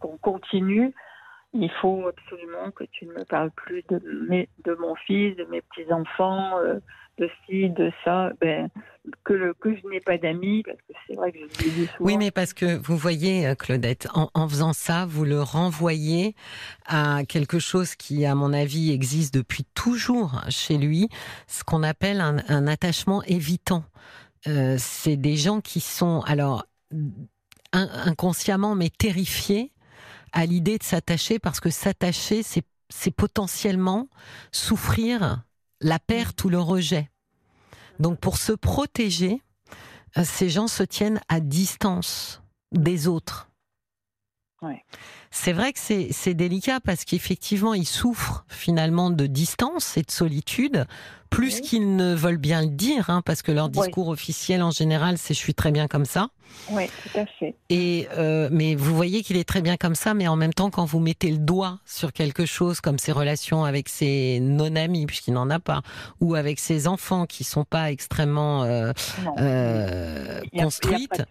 qu 0.00 0.08
continue, 0.22 0.94
il 1.54 1.70
faut 1.80 2.06
absolument 2.06 2.70
que 2.70 2.84
tu 2.84 3.06
ne 3.06 3.12
me 3.12 3.24
parles 3.24 3.50
plus 3.52 3.82
de, 3.88 4.00
mes, 4.28 4.48
de 4.64 4.74
mon 4.74 4.94
fils, 4.94 5.36
de 5.36 5.44
mes 5.44 5.62
petits-enfants, 5.62 6.58
euh, 6.58 6.78
de 7.18 7.28
ci, 7.44 7.70
de 7.70 7.90
ça, 8.04 8.30
ben, 8.40 8.68
que, 9.24 9.54
je 9.64 9.88
n'ai 9.88 10.00
pas 10.00 10.18
d'amis, 10.18 10.62
parce 10.62 10.78
que 10.78 10.92
c'est 11.06 11.14
vrai 11.14 11.32
que 11.32 11.38
je 11.38 11.44
le 11.44 11.70
dis 11.70 11.86
souvent. 11.86 11.92
Oui, 12.00 12.16
mais 12.16 12.30
parce 12.30 12.52
que 12.52 12.76
vous 12.86 12.96
voyez, 12.96 13.46
euh, 13.46 13.54
Claudette, 13.54 14.08
en, 14.14 14.48
faisant 14.48 14.72
ça, 14.72 15.06
vous 15.06 15.24
le 15.24 15.42
renvoyez 15.42 16.34
à 16.86 17.24
quelque 17.26 17.58
chose 17.58 17.94
qui, 17.94 18.26
à 18.26 18.34
mon 18.34 18.52
avis, 18.52 18.92
existe 18.92 19.34
depuis 19.34 19.64
toujours 19.74 20.42
chez 20.50 20.76
lui, 20.76 21.08
ce 21.46 21.64
qu'on 21.64 21.82
appelle 21.82 22.20
un, 22.20 22.36
un, 22.48 22.66
attachement 22.66 23.22
évitant. 23.24 23.84
Euh, 24.46 24.76
c'est 24.78 25.16
des 25.16 25.36
gens 25.36 25.60
qui 25.60 25.80
sont, 25.80 26.20
alors, 26.26 26.66
inconsciemment, 27.72 28.74
mais 28.74 28.90
terrifiés 28.90 29.72
à 30.32 30.46
l'idée 30.46 30.78
de 30.78 30.82
s'attacher 30.82 31.38
parce 31.38 31.60
que 31.60 31.70
s'attacher, 31.70 32.42
c'est 32.42 33.10
potentiellement 33.10 34.08
souffrir 34.52 35.44
la 35.80 35.98
perte 35.98 36.44
ou 36.44 36.48
le 36.48 36.60
rejet. 36.60 37.10
Donc 37.98 38.18
pour 38.20 38.36
se 38.36 38.52
protéger, 38.52 39.42
euh, 40.16 40.24
ces 40.24 40.48
gens 40.48 40.68
se 40.68 40.82
tiennent 40.82 41.20
à 41.28 41.40
distance 41.40 42.42
des 42.72 43.08
autres. 43.08 43.48
Ouais. 44.62 44.84
C'est 45.30 45.52
vrai 45.52 45.72
que 45.72 45.78
c'est 45.78 46.34
délicat 46.34 46.80
parce 46.80 47.04
qu'effectivement, 47.04 47.74
ils 47.74 47.86
souffrent 47.86 48.44
finalement 48.48 49.10
de 49.10 49.26
distance 49.26 49.96
et 49.96 50.02
de 50.02 50.10
solitude, 50.10 50.86
plus 51.30 51.56
oui. 51.56 51.60
qu'ils 51.62 51.96
ne 51.96 52.14
veulent 52.14 52.38
bien 52.38 52.62
le 52.62 52.68
dire, 52.68 53.10
hein, 53.10 53.22
parce 53.24 53.42
que 53.42 53.52
leur 53.52 53.68
discours 53.68 54.08
oui. 54.08 54.12
officiel 54.14 54.62
en 54.62 54.70
général, 54.70 55.18
c'est 55.18 55.34
je 55.34 55.38
suis 55.38 55.54
très 55.54 55.70
bien 55.70 55.88
comme 55.88 56.04
ça. 56.04 56.28
Oui, 56.70 56.84
tout 57.02 57.18
à 57.18 57.26
fait. 57.26 57.54
Et 57.70 58.08
euh, 58.16 58.48
mais 58.50 58.74
vous 58.74 58.94
voyez 58.94 59.22
qu'il 59.22 59.36
est 59.36 59.48
très 59.48 59.62
bien 59.62 59.76
comme 59.76 59.94
ça, 59.94 60.14
mais 60.14 60.28
en 60.28 60.36
même 60.36 60.52
temps, 60.52 60.70
quand 60.70 60.84
vous 60.84 61.00
mettez 61.00 61.30
le 61.30 61.38
doigt 61.38 61.78
sur 61.86 62.12
quelque 62.12 62.46
chose 62.46 62.80
comme 62.80 62.98
ses 62.98 63.12
relations 63.12 63.64
avec 63.64 63.88
ses 63.88 64.40
non-amis, 64.40 65.06
puisqu'il 65.06 65.34
n'en 65.34 65.50
a 65.50 65.58
pas, 65.58 65.82
ou 66.20 66.34
avec 66.34 66.58
ses 66.58 66.86
enfants 66.86 67.26
qui 67.26 67.44
sont 67.44 67.64
pas 67.64 67.90
extrêmement 67.90 68.64
euh, 68.64 68.92
euh, 69.38 70.40
construites, 70.56 71.22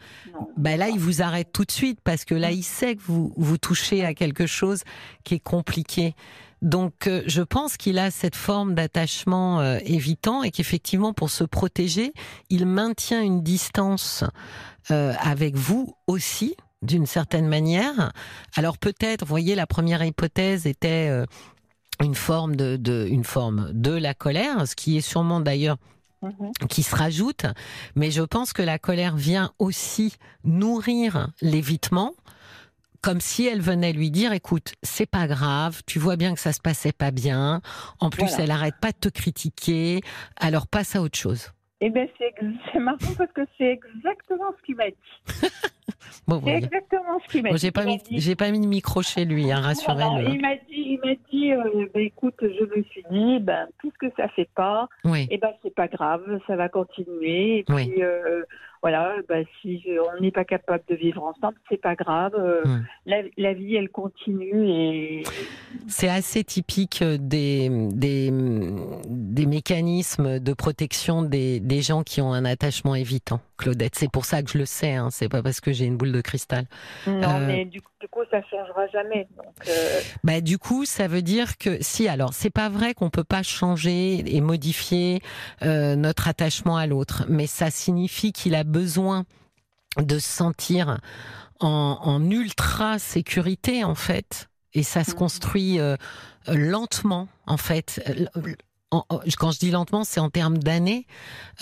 bah 0.56 0.78
là, 0.78 0.90
il 0.90 1.00
vous 1.00 1.22
arrête 1.22 1.50
tout 1.52 1.66
de 1.66 1.72
suite 1.72 2.00
parce 2.04 2.26
que 2.26 2.36
là, 2.36 2.52
il 2.52 2.64
sait 2.64 2.96
que 2.96 3.02
vous 3.06 3.34
vous 3.38 3.58
touchez 3.58 4.06
à 4.06 4.14
quelque 4.14 4.46
chose 4.48 4.84
qui 5.24 5.36
est 5.36 5.40
compliqué. 5.40 6.16
Donc, 6.62 7.08
euh, 7.08 7.24
je 7.28 7.42
pense 7.42 7.78
qu'il 7.78 8.00
a 8.00 8.12
cette 8.12 8.36
forme 8.36 8.74
d'attachement 8.74 9.60
euh, 9.60 9.80
évitant 9.86 10.44
et 10.44 10.52
qu'effectivement, 10.52 11.14
pour 11.14 11.30
se 11.30 11.44
protéger, 11.44 12.14
il 12.50 12.66
maintient 12.66 13.22
une 13.22 13.44
distance 13.44 14.24
euh, 14.92 15.14
avec 15.20 15.56
vous 15.56 15.96
aussi, 16.08 16.56
d'une 16.82 17.06
certaine 17.06 17.48
manière. 17.48 18.12
Alors 18.56 18.78
peut-être, 18.78 19.22
vous 19.26 19.30
voyez, 19.30 19.56
la 19.56 19.68
première 19.68 20.04
hypothèse 20.04 20.66
était 20.66 21.10
une 22.04 22.14
forme 22.14 22.56
de, 22.56 22.76
de, 22.76 23.08
une 23.10 23.24
forme 23.24 23.72
de 23.74 23.92
la 23.92 24.14
colère, 24.14 24.68
ce 24.68 24.76
qui 24.76 24.98
est 24.98 25.02
sûrement 25.02 25.40
d'ailleurs 25.40 25.78
Mhm. 26.22 26.52
qui 26.68 26.82
se 26.82 26.96
rajoute, 26.96 27.46
mais 27.96 28.10
je 28.10 28.24
pense 28.24 28.52
que 28.52 28.64
la 28.64 28.80
colère 28.80 29.16
vient 29.16 29.52
aussi 29.60 30.16
nourrir 30.44 31.30
l'évitement 31.42 32.14
comme 33.02 33.22
si 33.22 33.46
elle 33.48 33.62
venait 33.62 33.94
lui 33.94 34.12
dire 34.12 34.32
écoute, 34.34 34.74
c'est 34.84 35.06
pas 35.10 35.28
grave, 35.28 35.82
tu 35.86 36.00
vois 36.00 36.16
bien 36.16 36.34
que 36.34 36.40
ça 36.40 36.54
se 36.54 36.62
passait 36.62 36.92
pas 36.92 37.12
bien. 37.12 37.62
En 38.00 38.10
plus, 38.10 38.26
Voilà. 38.28 38.44
elle 38.44 38.52
arrête 38.52 38.76
pas 38.82 38.92
de 38.92 38.98
te 38.98 39.10
critiquer. 39.10 40.02
Alors 40.36 40.68
passe 40.68 40.96
à 40.96 41.02
autre 41.02 41.18
chose. 41.18 41.52
Eh 41.82 41.90
bien, 41.92 42.08
c'est 42.18 42.34
c'est 42.74 42.80
marrant 42.80 42.98
parce 43.18 43.32
que 43.34 43.42
c'est 43.58 43.72
exactement 43.72 44.52
ce 44.60 44.66
qu'il 44.66 44.76
m'a 44.76 44.90
dit. 44.90 44.96
Bon, 46.28 46.42
C'est 46.44 46.52
exactement 46.56 47.20
ce 47.26 47.32
qu'il 47.32 47.44
m'a 47.44 47.50
Bon, 47.50 47.56
dit. 47.56 47.62
j'ai 47.62 47.72
pas 47.72 47.86
mis, 47.86 48.00
j'ai 48.12 48.36
pas 48.36 48.52
mis 48.52 48.60
de 48.60 48.68
micro 48.68 49.02
chez 49.02 49.24
lui, 49.26 49.52
hein, 49.52 49.62
rassurez-le. 49.62 50.34
il 50.34 50.42
m'a 50.42 50.56
dit, 50.56 50.62
il 50.70 51.00
m'a 51.04 51.16
dit, 51.32 51.52
euh, 51.54 51.88
ben, 51.94 52.02
écoute, 52.06 52.36
je 52.42 52.64
me 52.66 52.84
suis 52.84 53.04
dit, 53.10 53.40
ben, 53.40 53.68
puisque 53.78 54.06
ça 54.18 54.28
fait 54.30 54.50
pas, 54.56 54.90
Oui, 55.06 55.28
eh 55.32 55.38
ben, 55.38 55.52
c'est 55.64 55.74
pas 55.74 55.88
grave, 55.88 56.24
ça 56.46 56.56
va 56.56 56.68
continuer. 56.70 57.60
Et 57.60 57.64
puis, 57.64 57.76
Oui. 57.76 57.94
euh, 58.00 58.44
voilà, 58.84 59.16
ben, 59.28 59.44
si 59.62 59.82
on 60.18 60.22
n'est 60.22 60.32
pas 60.32 60.46
capable 60.46 60.84
de 60.90 60.96
vivre 60.96 61.24
ensemble, 61.24 61.56
c'est 61.70 61.82
pas 61.82 61.96
grave. 61.96 62.34
euh, 62.38 62.64
la, 63.06 63.22
la 63.38 63.54
vie, 63.54 63.76
elle 63.76 63.90
continue 63.90 64.68
et 64.70 65.24
c'est 65.88 66.10
assez 66.10 66.44
typique 66.44 67.04
des, 67.04 67.70
des, 67.94 68.30
des 69.08 69.46
mécanismes 69.46 70.40
de 70.40 70.54
protection 70.54 71.22
des, 71.24 71.60
des 71.60 71.82
gens 71.82 72.04
qui 72.04 72.22
ont 72.22 72.34
un 72.34 72.46
attachement 72.46 72.94
évitant, 72.96 73.40
Claudette. 73.58 73.96
C'est 73.96 74.12
pour 74.12 74.26
ça 74.26 74.44
que 74.44 74.52
je 74.52 74.58
le 74.58 74.66
sais, 74.66 74.94
hein, 74.94 75.10
c'est 75.12 75.30
pas 75.30 75.42
parce 75.42 75.60
que 75.62 75.74
j'ai 75.78 75.86
une 75.86 75.98
boule 75.98 76.12
de 76.12 76.22
cristal. 76.22 76.66
non, 77.06 77.40
Euh, 77.40 77.48
mais 77.48 77.66
du, 77.66 77.80
du 78.02 78.08
coup, 78.10 78.22
ça 78.32 78.42
changera 78.50 78.88
jamais. 78.88 79.28
Donc, 79.38 79.56
euh, 79.70 80.02
Bah, 80.24 80.42
du 80.42 80.58
coup, 80.58 80.86
ça 80.86 81.08
veut 81.08 81.22
dire 81.22 81.58
que 81.58 81.78
si, 81.82 82.08
alors, 82.08 82.34
c'est 82.34 82.50
pas 82.50 82.70
vrai 82.70 82.94
qu'on 82.94 83.10
peut 83.10 83.24
pas 83.24 83.44
changer 83.44 84.24
et 84.36 84.42
modifier 84.42 85.22
euh, 85.64 85.96
notre 85.96 86.28
attachement 86.28 86.78
à 86.78 86.88
l'autre, 86.88 87.26
mais 87.30 87.48
ça 87.48 87.72
signifie 87.72 88.34
qu'il 88.34 88.56
a 88.56 88.64
besoin 88.64 89.26
de 89.98 90.20
se 90.20 90.28
sentir 90.30 91.00
en, 91.60 92.00
en 92.02 92.30
ultra 92.30 93.00
sécurité, 93.00 93.84
en 93.84 93.96
fait. 93.96 94.50
et 94.74 94.84
ça 94.84 95.04
se 95.04 95.12
Mhm. 95.12 95.18
construit 95.18 95.80
euh, 95.80 95.96
lentement 96.48 97.28
en 97.48 97.58
fait. 97.58 98.00
En- 98.92 99.04
en- 99.10 99.20
quand 99.40 99.52
je 99.52 99.60
dis 99.60 99.72
lentement, 99.72 100.04
c'est 100.04 100.20
en 100.20 100.30
termes 100.30 100.60
d'années. 100.60 101.08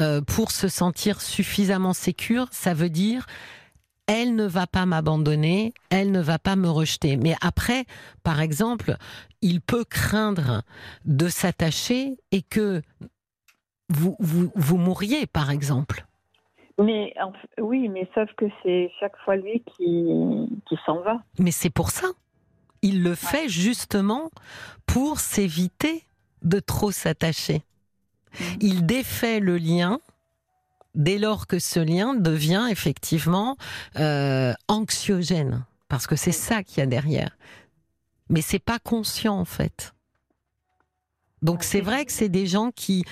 Euh, 0.02 0.22
pour 0.22 0.52
se 0.52 0.68
sentir 0.68 1.22
suffisamment 1.22 1.94
sécure, 1.94 2.48
ça 2.52 2.74
veut 2.74 2.90
dire 2.90 3.26
elle 4.08 4.36
ne 4.36 4.46
va 4.46 4.68
pas 4.68 4.86
m'abandonner, 4.86 5.74
elle 5.90 6.12
ne 6.12 6.22
va 6.22 6.40
pas 6.40 6.56
me 6.56 6.70
rejeter. 6.70 7.18
Mais 7.18 7.36
après, 7.42 7.86
par 8.24 8.40
exemple, 8.40 8.98
il 9.42 9.62
peut 9.62 9.86
craindre 9.86 10.64
de 11.06 11.28
s'attacher 11.28 12.18
et 12.32 12.42
que 12.42 12.82
vous, 13.90 14.16
vous, 14.20 14.52
vous 14.56 14.78
mourriez, 14.78 15.28
par 15.28 15.50
exemple. 15.50 16.06
Mais 16.78 17.14
oui, 17.60 17.88
mais 17.88 18.08
sauf 18.14 18.30
que 18.36 18.46
c'est 18.62 18.92
chaque 19.00 19.18
fois 19.24 19.38
lui 19.38 19.64
qui, 19.76 20.08
qui 20.68 20.78
s'en 20.86 21.00
va. 21.02 21.22
Mais 21.40 21.52
c'est 21.52 21.70
pour 21.70 21.90
ça. 21.90 22.08
Il 22.82 23.02
le 23.02 23.16
fait 23.16 23.48
justement 23.48 24.30
pour 24.86 25.20
s'éviter 25.20 26.04
de 26.42 26.60
trop 26.60 26.92
s'attacher. 26.92 27.64
Mhm. 28.40 28.46
Il 28.62 28.86
défait 28.86 29.40
le 29.40 29.58
lien 29.58 30.00
dès 30.96 31.18
lors 31.18 31.48
que 31.48 31.60
ce 31.60 31.80
lien 31.80 32.14
devient 32.16 32.68
effectivement 32.70 33.58
euh, 33.98 34.54
anxiogène. 34.68 35.66
Parce 35.88 36.08
que 36.08 36.16
c'est 36.16 36.32
ça 36.32 36.64
qu'il 36.64 36.80
y 36.80 36.82
a 36.82 36.88
derrière. 36.88 37.38
Mais 38.30 38.42
c'est 38.42 38.60
pas 38.60 38.80
conscient 38.80 39.38
en 39.38 39.46
fait. 39.46 39.94
Donc 41.42 41.64
c'est 41.64 41.82
vrai 41.82 42.06
que 42.06 42.12
c'est 42.12 42.30
des 42.30 42.48
gens 42.48 42.72
qui 42.72 43.06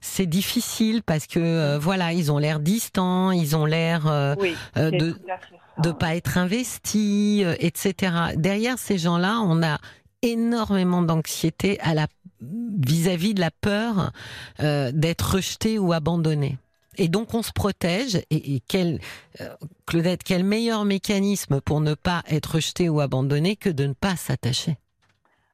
c'est 0.00 0.26
difficile 0.26 1.02
parce 1.02 1.26
que 1.26 1.40
euh, 1.40 1.78
voilà 1.78 2.12
ils 2.12 2.30
ont 2.30 2.38
l'air 2.38 2.60
distants, 2.60 3.30
ils 3.30 3.56
ont 3.56 3.64
l'air 3.64 4.06
euh, 4.06 4.34
Oui, 4.38 4.54
euh, 4.76 4.90
de 4.90 5.16
de 5.82 5.90
pas 5.90 6.14
être 6.16 6.36
investi, 6.36 7.42
euh, 7.44 7.54
etc. 7.58 8.12
Derrière 8.36 8.78
ces 8.78 8.98
gens-là, 8.98 9.40
on 9.40 9.62
a 9.62 9.78
énormément 10.20 11.02
d'anxiété 11.02 11.80
à 11.80 11.94
la 11.94 12.06
vis-à-vis 12.40 13.34
de 13.34 13.40
la 13.40 13.50
peur 13.50 14.12
d'être 14.58 15.36
rejeté 15.36 15.78
ou 15.78 15.92
abandonné. 15.92 16.58
Et 16.98 17.08
donc 17.08 17.34
on 17.34 17.42
se 17.42 17.52
protège. 17.52 18.16
Et, 18.30 18.54
et 18.56 18.60
quel, 18.68 19.00
euh, 19.40 19.54
Claudette, 19.86 20.22
quel 20.22 20.44
meilleur 20.44 20.84
mécanisme 20.84 21.60
pour 21.60 21.80
ne 21.80 21.94
pas 21.94 22.22
être 22.28 22.56
rejeté 22.56 22.88
ou 22.88 23.00
abandonné 23.00 23.56
que 23.56 23.70
de 23.70 23.86
ne 23.86 23.94
pas 23.94 24.16
s'attacher? 24.16 24.76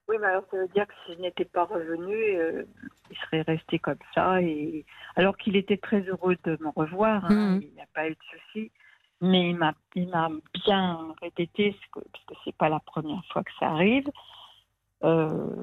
Oui, 0.09 0.17
mais 0.21 0.27
alors 0.27 0.45
ça 0.51 0.57
veut 0.57 0.69
dire 0.69 0.87
que 0.87 0.95
s'il 1.07 1.21
n'était 1.21 1.45
pas 1.45 1.65
revenu, 1.65 2.15
euh, 2.15 2.65
il 3.11 3.17
serait 3.19 3.43
resté 3.43 3.79
comme 3.79 3.99
ça. 4.15 4.41
Et... 4.41 4.85
Alors 5.17 5.37
qu'il 5.37 5.55
était 5.55 5.77
très 5.77 6.01
heureux 6.01 6.37
de 6.45 6.57
me 6.61 6.71
revoir, 6.75 7.25
hein, 7.27 7.57
Mhm. 7.57 7.63
il 7.63 7.75
n'y 7.75 7.81
a 7.81 7.87
pas 7.95 8.09
eu 8.09 8.13
de 8.13 8.17
souci. 8.31 8.71
Mais 9.21 9.51
il 9.51 9.57
m'a, 9.57 9.75
il 9.97 10.09
m'a 10.09 10.31
bien 10.65 11.15
répété, 11.21 11.75
parce 11.93 12.05
que 12.27 12.35
c'est 12.45 12.55
pas 12.57 12.69
la 12.69 12.79
première 12.79 13.23
fois 13.33 13.43
que 13.43 13.51
ça 13.59 13.67
arrive. 13.67 14.09
Euh, 15.05 15.55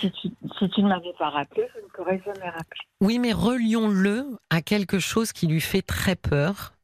si, 0.00 0.10
tu, 0.12 0.28
si 0.58 0.70
tu 0.70 0.82
ne 0.82 0.88
m'avais 0.88 1.12
pas 1.18 1.30
rappelé, 1.30 1.66
je 1.74 1.80
ne 1.80 1.88
t'aurais 1.96 2.20
jamais 2.24 2.48
rappelé. 2.48 2.80
Oui, 3.00 3.18
mais 3.18 3.32
relions-le 3.32 4.26
à 4.50 4.62
quelque 4.62 4.98
chose 4.98 5.32
qui 5.32 5.46
lui 5.46 5.60
fait 5.60 5.82
très 5.82 6.16
peur, 6.16 6.74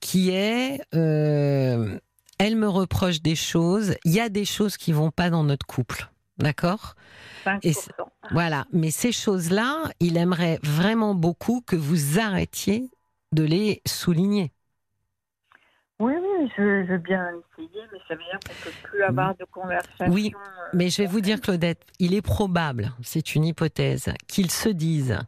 qui 0.00 0.30
est, 0.30 0.80
euh, 0.94 1.98
elle 2.38 2.56
me 2.56 2.68
reproche 2.68 3.22
des 3.22 3.36
choses. 3.36 3.96
Il 4.04 4.12
y 4.12 4.20
a 4.20 4.28
des 4.28 4.44
choses 4.44 4.76
qui 4.76 4.92
vont 4.92 5.10
pas 5.10 5.30
dans 5.30 5.44
notre 5.44 5.66
couple, 5.66 6.10
d'accord? 6.38 6.94
5%. 7.44 7.60
Et 7.68 7.72
c'est- 7.72 7.92
Voilà. 8.30 8.66
Mais 8.72 8.90
ces 8.90 9.12
choses-là, 9.12 9.84
il 10.00 10.16
aimerait 10.16 10.58
vraiment 10.62 11.14
beaucoup 11.14 11.60
que 11.60 11.76
vous 11.76 12.18
arrêtiez 12.18 12.90
de 13.32 13.44
les 13.44 13.82
souligner. 13.86 14.52
Oui, 16.00 16.14
oui, 16.20 16.28
je, 16.56 16.84
je 16.84 16.92
veux 16.92 16.98
bien 16.98 17.28
essayer, 17.28 17.82
mais 17.92 17.98
ça 18.08 18.14
veut 18.14 18.22
dire 18.22 18.38
qu'on 18.46 18.52
ne 18.52 18.64
peut 18.64 18.78
plus 18.82 19.02
avoir 19.02 19.34
de 19.36 19.44
conversation. 19.44 20.06
Oui, 20.08 20.32
euh, 20.34 20.68
Mais 20.72 20.90
je 20.90 21.02
vais 21.02 21.08
vous 21.08 21.20
dire, 21.20 21.40
Claudette, 21.40 21.82
il 21.98 22.14
est 22.14 22.22
probable, 22.22 22.92
c'est 23.02 23.34
une 23.34 23.44
hypothèse, 23.44 24.12
qu'ils 24.28 24.50
se 24.50 24.68
disent. 24.68 25.18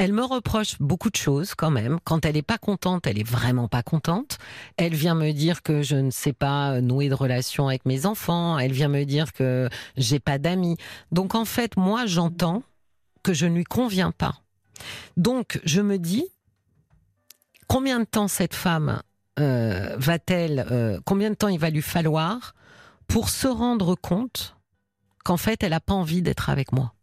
Elle 0.00 0.12
me 0.12 0.22
reproche 0.22 0.78
beaucoup 0.78 1.10
de 1.10 1.16
choses 1.16 1.56
quand 1.56 1.72
même. 1.72 1.98
Quand 2.04 2.24
elle 2.24 2.36
est 2.36 2.42
pas 2.42 2.56
contente, 2.58 3.08
elle 3.08 3.18
est 3.18 3.28
vraiment 3.28 3.66
pas 3.66 3.82
contente. 3.82 4.38
Elle 4.76 4.94
vient 4.94 5.16
me 5.16 5.32
dire 5.32 5.62
que 5.64 5.82
je 5.82 5.96
ne 5.96 6.10
sais 6.10 6.32
pas 6.32 6.80
nouer 6.80 7.08
de 7.08 7.14
relation 7.14 7.66
avec 7.66 7.84
mes 7.84 8.06
enfants. 8.06 8.60
Elle 8.60 8.70
vient 8.70 8.86
me 8.86 9.02
dire 9.02 9.32
que 9.32 9.68
j'ai 9.96 10.20
pas 10.20 10.38
d'amis. 10.38 10.76
Donc 11.10 11.34
en 11.34 11.44
fait, 11.44 11.76
moi, 11.76 12.06
j'entends 12.06 12.62
que 13.24 13.32
je 13.32 13.46
ne 13.46 13.56
lui 13.56 13.64
conviens 13.64 14.12
pas. 14.12 14.36
Donc 15.16 15.60
je 15.64 15.80
me 15.80 15.98
dis, 15.98 16.24
combien 17.66 17.98
de 17.98 18.04
temps 18.04 18.28
cette 18.28 18.54
femme 18.54 19.02
euh, 19.38 19.96
va-t-elle, 19.98 20.66
euh, 20.70 21.00
combien 21.04 21.30
de 21.30 21.34
temps 21.34 21.48
il 21.48 21.58
va 21.58 21.70
lui 21.70 21.82
falloir 21.82 22.54
pour 23.06 23.28
se 23.28 23.48
rendre 23.48 23.94
compte 23.94 24.56
qu'en 25.24 25.36
fait, 25.36 25.62
elle 25.62 25.70
n'a 25.70 25.80
pas 25.80 25.94
envie 25.94 26.22
d'être 26.22 26.50
avec 26.50 26.72
moi? 26.72 26.94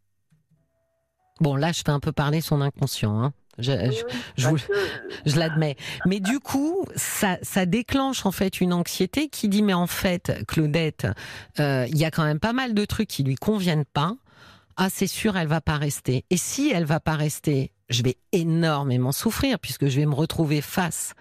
Bon, 1.42 1.56
là, 1.56 1.72
je 1.72 1.82
fais 1.86 1.92
un 1.92 2.00
peu 2.00 2.12
parler 2.12 2.42
son 2.42 2.62
inconscient. 2.62 3.22
Hein. 3.22 3.34
Je, 3.58 3.72
vous- 4.48 4.58
l'admets. 5.38 5.78
Mais 6.06 6.20
du 6.20 6.40
coup, 6.40 6.86
ça, 6.96 7.38
ça 7.42 7.66
déclenche 7.66 8.26
en 8.26 8.32
fait 8.32 8.60
une 8.60 8.74
anxiété 8.74 9.30
qui 9.30 9.48
dit 9.48 9.62
mais 9.62 9.74
en 9.74 9.88
fait, 9.88 10.44
Claudette, 10.48 11.08
euh, 11.60 11.86
il 11.90 11.98
y 11.98 12.06
a 12.06 12.12
quand 12.12 12.26
même 12.26 12.40
pas 12.40 12.54
mal 12.54 12.74
de 12.74 12.86
trucs 12.86 13.08
qui 13.08 13.24
lui 13.24 13.36
conviennent 13.36 13.86
pas. 13.86 14.16
Ah, 14.78 14.90
c'est 14.90 15.08
sûr, 15.08 15.38
elle 15.38 15.48
va 15.48 15.62
pas 15.62 15.78
rester. 15.78 16.26
Et 16.30 16.38
si 16.38 16.70
elle 16.70 16.84
va 16.84 17.00
pas 17.00 17.16
rester, 17.16 17.72
je 17.90 18.04
vais 18.04 18.18
énormément 18.34 19.14
souffrir 19.14 19.58
puisque 19.60 19.88
je 19.88 19.98
vais 20.02 20.06
me 20.06 20.16
retrouver 20.16 20.60
face 20.60 21.14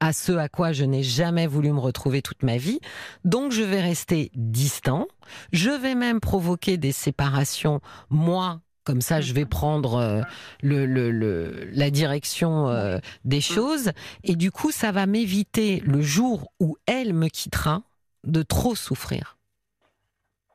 à 0.00 0.12
ce 0.12 0.32
à 0.32 0.48
quoi 0.48 0.72
je 0.72 0.84
n'ai 0.84 1.02
jamais 1.02 1.46
voulu 1.46 1.72
me 1.72 1.80
retrouver 1.80 2.22
toute 2.22 2.42
ma 2.42 2.56
vie. 2.56 2.80
Donc 3.24 3.52
je 3.52 3.62
vais 3.62 3.80
rester 3.80 4.30
distant. 4.34 5.06
Je 5.52 5.70
vais 5.70 5.94
même 5.94 6.20
provoquer 6.20 6.76
des 6.76 6.92
séparations, 6.92 7.80
moi. 8.10 8.60
Comme 8.84 9.00
ça, 9.00 9.22
je 9.22 9.32
vais 9.32 9.46
prendre 9.46 9.94
euh, 9.94 10.20
le, 10.62 10.84
le, 10.84 11.10
le- 11.10 11.70
la 11.72 11.90
direction 11.90 12.68
euh, 12.68 12.98
des 13.24 13.40
choses. 13.40 13.92
Et 14.24 14.36
du 14.36 14.50
coup, 14.50 14.70
ça 14.72 14.92
va 14.92 15.06
m'éviter 15.06 15.80
le 15.86 16.02
jour 16.02 16.52
où 16.60 16.76
elle 16.84 17.14
me 17.14 17.28
quittera 17.28 17.80
de 18.24 18.42
trop 18.42 18.74
souffrir. 18.74 19.38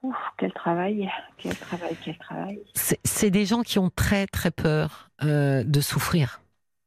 Ouf, 0.03 0.15
quel 0.37 0.53
travail, 0.53 1.09
quel 1.39 1.55
travail, 1.55 1.97
quel 2.05 2.17
travail. 2.19 2.59
C'est 2.75 2.99
c'est 3.03 3.31
des 3.31 3.47
gens 3.47 3.63
qui 3.63 3.79
ont 3.79 3.89
très 3.89 4.27
très 4.27 4.51
peur 4.51 5.09
euh, 5.23 5.63
de 5.63 5.81
souffrir. 5.81 6.38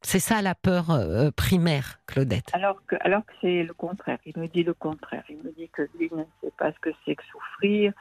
C'est 0.02 0.18
ça 0.18 0.42
la 0.42 0.54
peur 0.54 0.90
euh, 0.90 1.30
primaire, 1.30 2.00
Claudette. 2.06 2.50
Alors 2.52 2.84
que, 2.86 2.96
alors 3.00 3.24
que 3.24 3.32
c'est 3.40 3.62
le 3.62 3.72
contraire. 3.72 4.18
Il 4.26 4.38
me 4.38 4.48
dit 4.48 4.64
le 4.64 4.74
contraire. 4.74 5.24
Il 5.28 5.38
me 5.38 5.52
dit 5.52 5.68
que 5.68 5.82
lui 5.98 6.10
ne 6.12 6.24
sait 6.42 6.52
pas 6.58 6.72
ce 6.72 6.78
que 6.80 6.90
c'est 7.04 7.14
que 7.14 7.22
souffrir, 7.30 7.92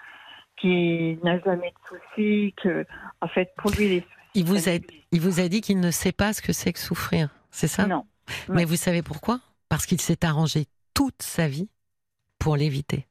qu'il 0.60 1.20
n'a 1.24 1.40
jamais 1.40 1.72
de 1.72 1.98
soucis, 2.16 2.54
que, 2.62 2.86
en 3.22 3.28
fait, 3.28 3.54
pour 3.58 3.72
lui, 3.72 3.90
les 3.90 4.00
soucis. 4.02 4.12
Il 4.34 4.46
vous 4.46 4.70
a, 4.70 4.74
il 5.12 5.22
vous 5.22 5.40
a 5.40 5.48
dit 5.48 5.62
qu'il 5.62 5.80
ne 5.80 5.92
sait 5.92 6.12
pas 6.12 6.34
ce 6.34 6.42
que 6.42 6.54
c'est 6.54 6.74
que 6.74 6.80
souffrir. 6.80 7.30
C'est 7.52 7.68
ça? 7.68 7.86
Non. 7.86 8.06
Mais 8.50 8.66
vous 8.66 8.78
savez 8.78 9.02
pourquoi? 9.02 9.40
Parce 9.70 9.86
qu'il 9.86 10.00
s'est 10.02 10.26
arrangé 10.26 10.66
toute 10.94 11.22
sa 11.22 11.48
vie 11.48 11.70
pour 12.40 12.56
l'éviter. 12.56 13.08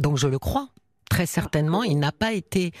Donc 0.00 0.16
je 0.16 0.28
le 0.28 0.38
crois. 0.38 0.68
Très 1.10 1.24
certainement, 1.26 1.82
il 1.84 1.98
n'a 1.98 2.12
pas 2.12 2.32
été 2.32 2.72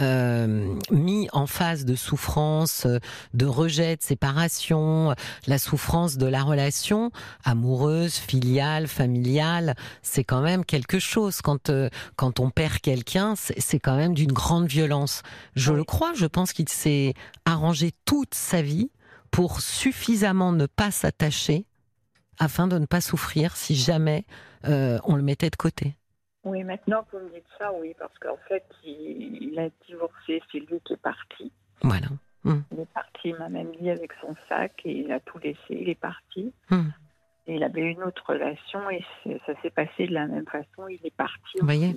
euh, 0.00 0.74
mis 0.90 1.28
en 1.32 1.46
phase 1.46 1.84
de 1.84 1.94
souffrance, 1.94 2.86
de 3.32 3.46
rejet, 3.46 3.96
de 3.96 4.02
séparation, 4.02 5.14
la 5.46 5.58
souffrance 5.58 6.16
de 6.16 6.26
la 6.26 6.42
relation 6.42 7.10
amoureuse, 7.44 8.14
filiale, 8.14 8.88
familiale. 8.88 9.76
C'est 10.02 10.24
quand 10.24 10.40
même 10.40 10.64
quelque 10.64 10.98
chose. 10.98 11.40
Quand 11.42 11.70
euh, 11.70 11.88
quand 12.16 12.40
on 12.40 12.50
perd 12.50 12.80
quelqu'un, 12.80 13.34
c'est 13.36 13.60
c'est 13.60 13.78
quand 13.78 13.96
même 13.96 14.14
d'une 14.14 14.32
grande 14.32 14.66
violence. 14.66 15.22
Je 15.54 15.70
Oui. 15.70 15.78
le 15.78 15.84
crois. 15.84 16.12
Je 16.14 16.26
pense 16.26 16.52
qu'il 16.52 16.68
s'est 16.68 17.14
arrangé 17.44 17.92
toute 18.04 18.34
sa 18.34 18.62
vie 18.62 18.90
pour 19.30 19.60
suffisamment 19.60 20.52
ne 20.52 20.66
pas 20.66 20.90
s'attacher 20.90 21.66
afin 22.38 22.66
de 22.66 22.78
ne 22.78 22.86
pas 22.86 23.00
souffrir 23.00 23.56
si 23.56 23.74
jamais 23.76 24.24
euh, 24.66 24.98
on 25.04 25.14
le 25.16 25.22
mettait 25.22 25.50
de 25.50 25.56
côté. 25.56 25.96
Oui, 26.46 26.62
maintenant 26.62 27.02
que 27.02 27.16
vous 27.16 27.24
me 27.24 27.30
dites 27.30 27.44
ça, 27.58 27.72
oui, 27.72 27.94
parce 27.98 28.16
qu'en 28.20 28.38
fait, 28.48 28.64
il, 28.84 29.50
il 29.50 29.58
a 29.58 29.68
divorcé, 29.86 30.40
c'est 30.50 30.58
lui 30.60 30.80
qui 30.84 30.92
est 30.92 31.02
parti. 31.02 31.50
Voilà. 31.82 32.06
Il 32.44 32.80
est 32.80 32.92
parti, 32.94 33.30
il 33.30 33.36
m'a 33.36 33.48
même 33.48 33.72
dit 33.80 33.90
avec 33.90 34.12
son 34.20 34.32
sac 34.48 34.80
et 34.84 34.92
il 34.92 35.10
a 35.10 35.18
tout 35.18 35.38
laissé, 35.38 35.58
il 35.70 35.88
est 35.88 35.98
parti. 36.00 36.52
Hmm. 36.70 36.90
Il 37.48 37.64
avait 37.64 37.82
une 37.82 38.02
autre 38.04 38.22
relation 38.28 38.88
et 38.90 39.04
ça 39.44 39.60
s'est 39.60 39.70
passé 39.70 40.06
de 40.06 40.14
la 40.14 40.26
même 40.26 40.46
façon, 40.46 40.86
il 40.88 41.00
est 41.04 41.14
parti. 41.16 41.58
Vous 41.58 41.66
voyez 41.66 41.96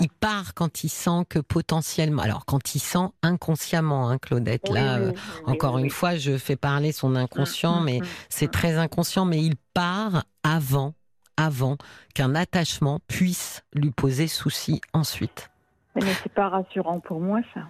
Il 0.00 0.08
part 0.08 0.54
quand 0.54 0.84
il 0.84 0.88
sent 0.88 1.26
que 1.28 1.38
potentiellement, 1.38 2.22
alors 2.22 2.46
quand 2.46 2.74
il 2.74 2.78
sent 2.78 3.08
inconsciemment, 3.22 4.08
hein, 4.08 4.16
Claudette, 4.16 4.62
Oui, 4.70 4.74
là, 4.76 4.98
oui, 4.98 5.08
euh, 5.08 5.12
oui, 5.12 5.52
encore 5.52 5.76
une 5.76 5.90
fois, 5.90 6.16
je 6.16 6.38
fais 6.38 6.56
parler 6.56 6.92
son 6.92 7.16
inconscient, 7.16 7.80
Mm, 7.80 7.84
mais 7.84 8.00
c'est 8.30 8.50
très 8.50 8.78
inconscient, 8.78 9.26
mais 9.26 9.42
il 9.42 9.56
part 9.74 10.24
avant, 10.42 10.94
avant 11.36 11.76
qu'un 12.14 12.34
attachement 12.34 13.00
puisse 13.08 13.62
lui 13.74 13.90
poser 13.90 14.28
souci 14.28 14.80
ensuite. 14.92 15.50
Mais 15.96 16.12
c'est 16.22 16.32
pas 16.32 16.48
rassurant 16.48 17.00
pour 17.00 17.20
moi, 17.20 17.40
ça, 17.54 17.60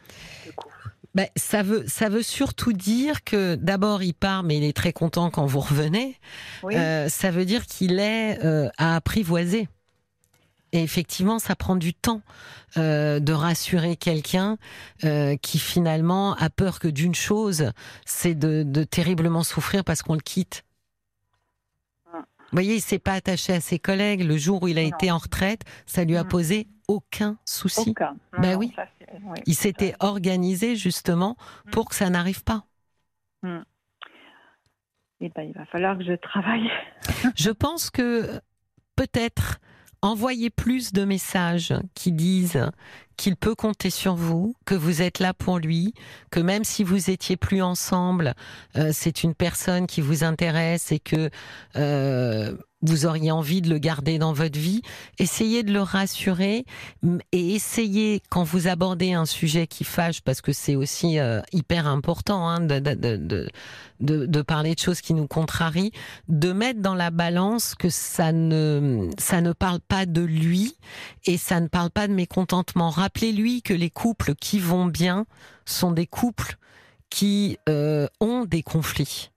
du 0.45 0.53
coup. 0.53 0.69
Ben, 1.15 1.29
ça 1.37 1.63
veut, 1.63 1.85
ça 1.87 2.09
veut 2.09 2.23
surtout 2.23 2.73
dire 2.73 3.23
que 3.23 3.55
d'abord 3.55 4.03
il 4.03 4.15
part, 4.15 4.43
mais 4.43 4.57
il 4.57 4.65
est 4.65 4.77
très 4.77 4.93
content 4.93 5.31
quand 5.31 5.47
vous 5.47 5.61
revenez. 5.61 6.19
Oui, 6.65 6.75
Euh, 6.77 7.09
ça 7.09 7.31
veut 7.31 7.45
dire 7.45 7.67
qu'il 7.67 8.01
est 8.01 8.45
euh, 8.45 8.69
à 8.79 8.97
apprivoiser. 8.97 9.69
Et 10.73 10.83
effectivement, 10.83 11.39
ça 11.39 11.55
prend 11.55 11.77
du 11.77 11.95
temps 11.95 12.21
euh, 12.79 13.21
de 13.21 13.33
rassurer 13.33 13.95
quelqu'un 13.95 14.59
euh, 15.05 15.37
qui 15.37 15.61
finalement 15.61 16.35
a 16.35 16.51
peur 16.51 16.81
que 16.81 16.89
d'une 16.89 17.15
chose, 17.15 17.71
c'est 18.05 18.35
de, 18.35 18.65
de 18.67 18.83
terriblement 18.83 19.45
souffrir 19.45 19.85
parce 19.85 20.03
qu'on 20.03 20.15
le 20.15 20.21
quitte. 20.21 20.65
Mm. 22.55 22.57
Vous 22.57 22.63
voyez, 22.63 22.75
il 22.77 22.81
s'est 22.81 22.99
pas 23.01 23.15
attaché 23.15 23.53
à 23.53 23.61
ses 23.61 23.79
collègues. 23.81 24.23
Le 24.23 24.37
jour 24.37 24.63
où 24.63 24.69
il 24.69 24.79
a 24.79 24.83
Non. 24.83 24.89
été 24.89 25.11
en 25.11 25.19
retraite, 25.19 25.63
ça 25.87 26.05
lui 26.05 26.17
a 26.17 26.23
Mm. 26.25 26.29
posé 26.29 26.67
aucun 26.87 27.37
souci. 27.45 27.91
Aucun. 27.91 28.17
Ben 28.39 28.53
Non, 28.53 28.59
oui. 28.59 28.73
ça, 28.77 28.87
oui. 29.25 29.39
Il 29.47 29.55
s'était 29.55 29.95
organisé 30.01 30.77
justement 30.77 31.37
pour 31.73 31.89
que 31.89 31.95
ça 31.97 32.09
n'arrive 32.11 32.45
pas. 32.45 32.65
Eh 35.21 35.29
ben, 35.35 35.43
il 35.43 35.53
va 35.55 35.65
falloir 35.67 35.97
que 35.99 36.05
je 36.05 36.13
travaille. 36.15 36.69
Je 37.37 37.51
pense 37.51 37.91
que 37.91 38.41
peut-être 38.97 39.59
envoyer 40.03 40.51
plus 40.51 40.93
de 40.93 41.05
messages 41.05 41.73
qui 41.95 42.13
disent 42.13 42.71
qu'il 43.17 43.37
peut 43.37 43.55
compter 43.55 43.91
sur 43.91 44.15
vous, 44.15 44.55
que 44.65 44.75
vous 44.75 45.03
êtes 45.03 45.19
là 45.19 45.35
pour 45.35 45.59
lui, 45.59 45.95
que 46.31 46.41
même 46.41 46.65
si 46.65 46.85
vous 46.85 47.11
étiez 47.11 47.37
plus 47.37 47.63
ensemble, 47.63 48.35
euh, 48.77 48.91
c'est 48.93 49.25
une 49.25 49.35
personne 49.35 49.87
qui 49.87 50.01
vous 50.01 50.25
intéresse 50.25 50.93
et 50.93 50.99
que 50.99 51.31
euh, 51.77 52.57
vous 52.85 53.07
auriez 53.07 53.31
envie 53.33 53.63
de 53.63 53.69
le 53.71 53.79
garder 53.79 54.19
dans 54.19 54.33
votre 54.33 54.59
vie. 54.59 54.83
Essayez 55.19 55.63
de 55.65 55.73
le 55.73 55.83
rassurer 55.83 56.65
et 57.33 57.55
essayez 57.55 58.23
quand 58.31 58.45
vous 58.45 58.69
abordez 58.69 59.13
un 59.15 59.27
sujet 59.27 59.67
qui 59.67 59.83
fâche, 59.85 60.21
parce 60.21 60.41
que 60.41 60.53
c'est 60.53 60.77
aussi 60.77 61.19
euh, 61.19 61.41
hyper 61.53 61.87
important 61.87 62.49
hein, 62.49 62.61
de, 62.61 62.79
de, 62.79 62.95
de- 63.17 63.49
de 64.01 64.43
parler 64.43 64.75
de 64.75 64.81
choses 64.81 65.01
qui 65.01 65.15
nous 65.15 65.27
contrarient, 65.27 65.93
de 66.29 66.53
mettre 66.53 66.81
dans 66.81 66.95
la 66.95 67.11
balance 67.11 67.75
que 67.75 67.89
ça 67.89 68.33
ne, 68.33 69.09
ça 69.19 69.41
ne 69.41 69.53
parle 69.53 69.81
pas 69.81 70.05
de 70.05 70.21
lui 70.21 70.77
et 71.25 71.39
ça 71.39 71.61
ne 71.61 71.69
parle 71.69 71.91
pas 71.91 72.07
de 72.07 72.13
mécontentement. 72.13 72.91
Rappelez-lui 72.91 73.63
que 73.63 73.73
les 73.73 73.91
couples 73.91 74.35
qui 74.35 74.59
vont 74.59 74.85
bien 74.87 75.25
sont 75.65 75.93
des 75.93 76.07
couples 76.07 76.57
qui 77.09 77.57
euh, 77.69 78.09
ont 78.21 78.45
des 78.45 78.63
conflits. 78.63 79.31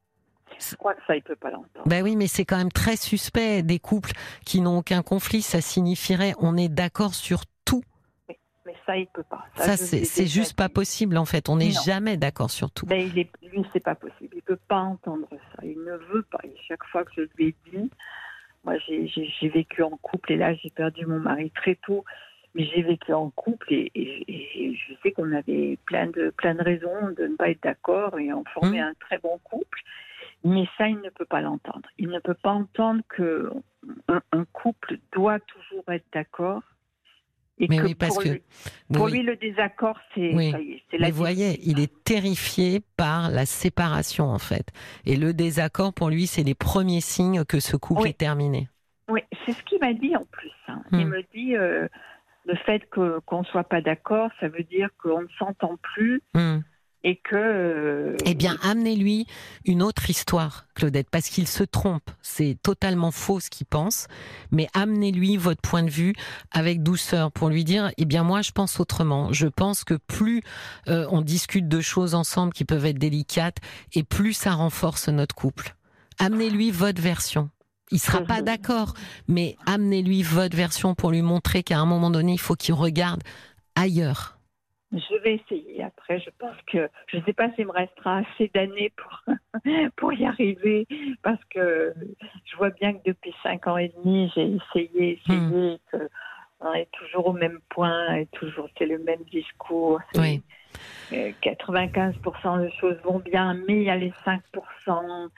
Je 0.60 0.76
crois 0.76 0.94
que 0.94 1.02
ça, 1.08 1.16
il 1.16 1.22
peut 1.22 1.36
pas 1.36 1.52
l'entendre. 1.52 1.86
Ben 1.86 2.04
oui, 2.04 2.16
mais 2.16 2.28
c'est 2.28 2.46
quand 2.46 2.58
même 2.58 2.72
très 2.72 2.96
suspect. 2.96 3.64
Des 3.64 3.80
couples 3.80 4.12
qui 4.46 4.62
n'ont 4.62 4.78
aucun 4.80 5.02
conflit, 5.04 5.42
ça 5.42 5.62
signifierait 5.62 6.34
on 6.40 6.58
est 6.58 6.70
d'accord 6.70 7.14
sur 7.14 7.42
tout. 7.66 7.84
Mais 8.66 8.76
ça, 8.86 8.98
il 8.98 9.08
peut 9.08 9.24
pas. 9.24 9.46
Ça, 9.56 9.78
c'est 9.78 10.26
juste 10.28 10.56
pas 10.56 10.68
possible 10.70 11.18
en 11.18 11.26
fait. 11.26 11.48
On 11.50 11.56
n'est 11.58 11.72
jamais 11.72 12.18
d'accord 12.18 12.52
sur 12.52 12.70
tout. 12.72 12.86
Ben, 12.86 13.00
il 13.00 13.18
est, 13.20 13.30
lui, 13.44 13.64
c'est 13.72 13.80
pas 13.80 13.96
possible. 13.96 14.36
Il 14.36 14.42
peut 14.42 14.60
pas 14.68 14.80
entendre 14.82 15.28
ça. 15.32 15.64
Il 15.64 15.80
ne 15.80 15.96
veut 16.14 16.24
pas. 16.30 16.40
Et 16.44 16.54
chaque 16.68 16.84
fois 16.86 17.06
que 17.06 17.12
je 17.16 17.22
lui 17.38 17.48
ai 17.50 17.56
dit, 17.72 17.90
moi, 18.66 18.74
j'ai- 18.88 19.08
vécu 19.50 19.84
en 19.84 19.96
couple 20.02 20.34
et 20.34 20.36
là, 20.38 20.54
j'ai 20.56 20.70
perdu 20.70 21.06
mon 21.06 21.20
mari 21.20 21.50
très 21.52 21.76
tôt. 21.76 22.04
Mais 22.56 22.66
j'ai 22.74 22.82
vécu 22.82 23.14
en 23.14 23.30
couple 23.30 23.72
et, 23.72 23.92
et- 23.96 24.64
et 24.66 24.74
je 24.76 24.94
sais 25.04 25.12
qu'on 25.12 25.32
avait 25.32 25.78
plein 25.86 26.08
de, 26.08 26.32
plein 26.36 26.56
de 26.56 26.64
raisons 26.64 27.12
de 27.16 27.28
ne 27.28 27.36
pas 27.36 27.50
être 27.50 27.62
d'accord 27.64 28.18
et 28.20 28.34
on 28.34 28.44
formait 28.54 28.80
Mhm. 28.82 28.88
un 28.88 28.94
très 29.00 29.20
bon 29.20 29.38
couple. 29.44 29.80
Mais 30.48 30.68
ça, 30.78 30.88
il 30.88 30.98
ne 31.02 31.10
peut 31.10 31.26
pas 31.26 31.42
l'entendre. 31.42 31.88
Il 31.98 32.10
ne 32.10 32.20
peut 32.20 32.34
pas 32.42 32.52
entendre 32.52 33.02
que 33.10 33.52
un, 34.08 34.22
un 34.32 34.46
couple 34.46 34.98
doit 35.14 35.40
toujours 35.40 35.84
être 35.90 36.06
d'accord. 36.14 36.62
Et 37.60 37.68
Mais 37.70 37.78
que 37.80 37.86
oui, 37.88 37.96
parce 37.96 38.14
pour 38.14 38.24
que- 38.24 38.30
lui, 38.30 38.42
pour 38.94 39.06
Oui. 39.06 39.12
lui, 39.14 39.24
le 39.24 39.36
désaccord, 39.36 39.98
c'est 40.14 40.32
Oui. 40.36 40.54
est, 40.92 41.00
Mais 41.00 41.10
vous 41.10 41.18
voyez, 41.18 41.60
il 41.64 41.80
est 41.80 42.04
terrifié 42.04 42.82
par 42.98 43.32
la 43.32 43.46
séparation 43.48 44.26
en 44.26 44.38
fait. 44.38 44.68
Et 45.06 45.16
le 45.16 45.34
désaccord 45.34 45.92
pour 45.94 46.10
lui, 46.10 46.28
c'est 46.28 46.44
les 46.44 46.54
premiers 46.56 47.02
signes 47.02 47.44
que 47.46 47.60
ce 47.60 47.76
couple 47.76 48.02
Oui. 48.04 48.10
est 48.10 48.18
terminé. 48.18 48.70
Oui, 49.10 49.22
c'est 49.46 49.54
ce 49.54 49.64
qu'il 49.64 49.80
m'a 49.80 49.94
dit 49.94 50.16
en 50.16 50.26
plus. 50.26 50.52
hein. 50.68 50.84
Il 50.92 51.06
Hmm. 51.08 51.10
me 51.10 51.22
dit 51.34 51.56
euh, 51.56 51.88
le 52.46 52.56
fait 52.58 52.88
qu'on 52.92 53.44
soit 53.46 53.64
pas 53.64 53.82
d'accord, 53.82 54.30
ça 54.40 54.50
veut 54.50 54.64
dire 54.64 54.90
qu'on 55.02 55.22
ne 55.24 55.28
s'entend 55.40 55.78
plus 55.96 56.22
Hmm. 56.36 56.60
Et 57.04 57.18
que. 57.24 57.36
euh, 57.36 58.16
Eh 58.26 58.34
bien, 58.36 58.58
amenez-lui 58.64 59.28
une 59.66 59.82
autre 59.82 60.10
histoire, 60.10 60.66
Claudette, 60.76 61.10
parce 61.10 61.30
qu'il 61.30 61.48
se 61.48 61.64
trompe. 61.64 62.10
C'est 62.22 62.58
totalement 62.62 63.12
faux 63.12 63.40
ce 63.40 63.50
qu'il 63.50 63.66
pense. 63.68 64.08
Mais 64.52 64.68
amenez-lui 64.74 65.38
votre 65.38 65.62
point 65.62 65.84
de 65.84 65.90
vue 65.90 66.14
avec 66.52 66.84
douceur 66.84 67.32
pour 67.32 67.50
lui 67.50 67.64
dire, 67.64 67.92
eh 67.98 68.06
bien, 68.06 68.24
moi, 68.24 68.42
je 68.42 68.52
pense 68.52 68.80
autrement. 68.80 69.32
Je 69.32 69.48
pense 69.48 69.84
que 69.84 69.94
plus 69.94 70.42
euh, 70.88 71.08
on 71.12 71.22
discute 71.22 71.68
de 71.68 71.82
choses 71.82 72.16
ensemble 72.16 72.54
qui 72.54 72.66
peuvent 72.66 72.86
être 72.86 73.00
délicates, 73.00 73.58
et 73.94 74.04
plus 74.04 74.34
ça 74.34 74.52
renforce 74.54 75.08
notre 75.10 75.36
couple. 75.36 75.76
Amenez-lui 76.20 76.72
votre 76.72 77.02
version. 77.02 77.50
Il 77.92 78.00
sera 78.00 78.20
pas 78.22 78.40
Mhm. 78.40 78.46
d'accord, 78.46 78.94
mais 79.30 79.56
amenez-lui 79.66 80.22
votre 80.24 80.58
version 80.58 80.94
pour 80.94 81.12
lui 81.12 81.22
montrer 81.22 81.64
qu'à 81.64 81.80
un 81.80 81.86
moment 81.86 82.10
donné, 82.10 82.34
il 82.34 82.40
faut 82.40 82.56
qu'il 82.56 82.74
regarde 82.74 83.22
ailleurs. 83.76 84.37
Je 84.94 85.22
vais 85.22 85.36
essayer. 85.36 85.84
Après, 85.84 86.20
je 86.20 86.30
pense 86.40 86.56
que 86.66 86.90
je 87.08 87.18
ne 87.18 87.24
sais 87.24 87.34
pas 87.34 87.52
s'il 87.54 87.68
me 87.68 87.72
restera 87.72 88.20
assez 88.20 88.50
d'années 88.54 88.92
pour 88.96 89.24
pour 89.98 90.14
y 90.14 90.26
arriver, 90.26 90.88
parce 91.24 91.44
que 91.50 91.94
je 92.46 92.56
vois 92.56 92.70
bien 92.70 92.94
que 92.94 93.04
depuis 93.06 93.34
cinq 93.44 93.68
ans 93.68 93.78
et 93.78 93.90
demi, 93.90 94.32
j'ai 94.34 94.56
essayé, 94.56 95.20
essayé, 95.20 95.80
que 95.92 96.10
on 96.60 96.74
est 96.74 96.90
toujours 96.92 97.28
au 97.28 97.34
même 97.34 97.60
point, 97.70 98.16
et 98.16 98.26
toujours 98.28 98.68
c'est 98.78 98.86
le 98.86 99.00
même 99.00 99.24
discours. 99.32 100.00
Oui. 100.16 100.42
Euh, 101.14 101.32
95% 101.42 102.64
de 102.64 102.70
choses 102.80 102.98
vont 103.04 103.20
bien, 103.20 103.54
mais 103.68 103.76
il 103.78 103.84
y 103.84 103.90
a 103.90 103.96
les 103.96 104.14
5%. 104.26 105.30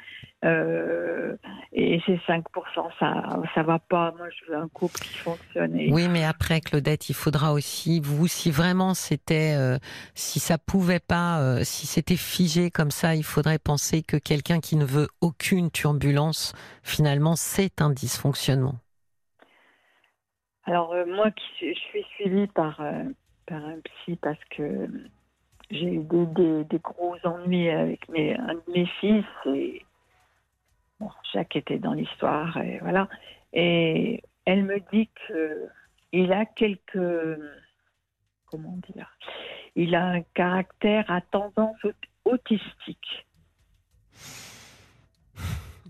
euh, 0.45 1.35
et 1.73 1.99
ces 2.05 2.15
5%, 2.25 2.43
ça 2.97 3.41
ça 3.53 3.61
va 3.63 3.77
pas. 3.77 4.13
Moi, 4.17 4.27
je 4.29 4.49
veux 4.51 4.57
un 4.57 4.69
couple 4.69 4.97
qui 5.01 5.17
fonctionne. 5.17 5.75
et- 5.77 5.91
Oui, 5.91 6.07
mais 6.07 6.23
après, 6.23 6.61
Claudette, 6.61 7.09
il 7.09 7.13
faudra 7.15 7.51
aussi, 7.51 7.99
vous, 7.99 8.27
si 8.27 8.49
vraiment 8.49 8.93
c'était, 8.93 9.53
euh, 9.57 9.77
si 10.15 10.39
ça 10.39 10.57
pouvait 10.57 11.01
pas, 11.01 11.41
euh, 11.41 11.63
si 11.65 11.87
c'était 11.87 12.15
figé 12.15 12.71
comme 12.71 12.89
ça, 12.89 13.15
il 13.15 13.23
faudrait 13.25 13.59
penser 13.59 14.01
que 14.01 14.15
quelqu'un 14.15 14.61
qui 14.61 14.77
ne 14.77 14.85
veut 14.85 15.07
aucune 15.19 15.71
turbulence, 15.71 16.53
finalement, 16.83 17.35
c'est 17.35 17.81
un 17.81 17.89
dysfonctionnement. 17.89 18.75
Alors, 20.65 20.95
moi, 21.07 21.31
qui 21.31 21.73
je 21.73 21.79
suis 21.79 22.03
suivie 22.15 22.47
par, 22.47 22.81
par 23.45 23.65
un 23.65 23.79
psy 23.81 24.15
parce 24.21 24.39
que 24.55 24.87
j'ai 25.69 25.93
eu 25.93 26.03
des, 26.03 26.79
gros 26.79 27.15
ennuis 27.23 27.69
avec 27.69 28.09
mes, 28.09 28.35
un 28.35 28.55
de 28.55 28.63
mes 28.73 28.85
fils. 28.99 29.25
Et, 29.45 29.85
Jacques 31.31 31.55
était 31.55 31.79
dans 31.79 31.93
l'histoire, 31.93 32.57
et 32.57 32.79
voilà. 32.79 33.07
Et 33.53 34.21
elle 34.45 34.63
me 34.63 34.79
dit 34.91 35.09
qu'il 35.27 36.31
a 36.33 36.45
quelques. 36.45 37.39
Comment 38.47 38.77
dire 38.93 39.15
Il 39.75 39.95
a 39.95 40.07
un 40.07 40.21
caractère 40.21 41.09
à 41.09 41.21
tendance 41.21 41.77
aut- 41.83 41.91
autistique. 42.25 43.27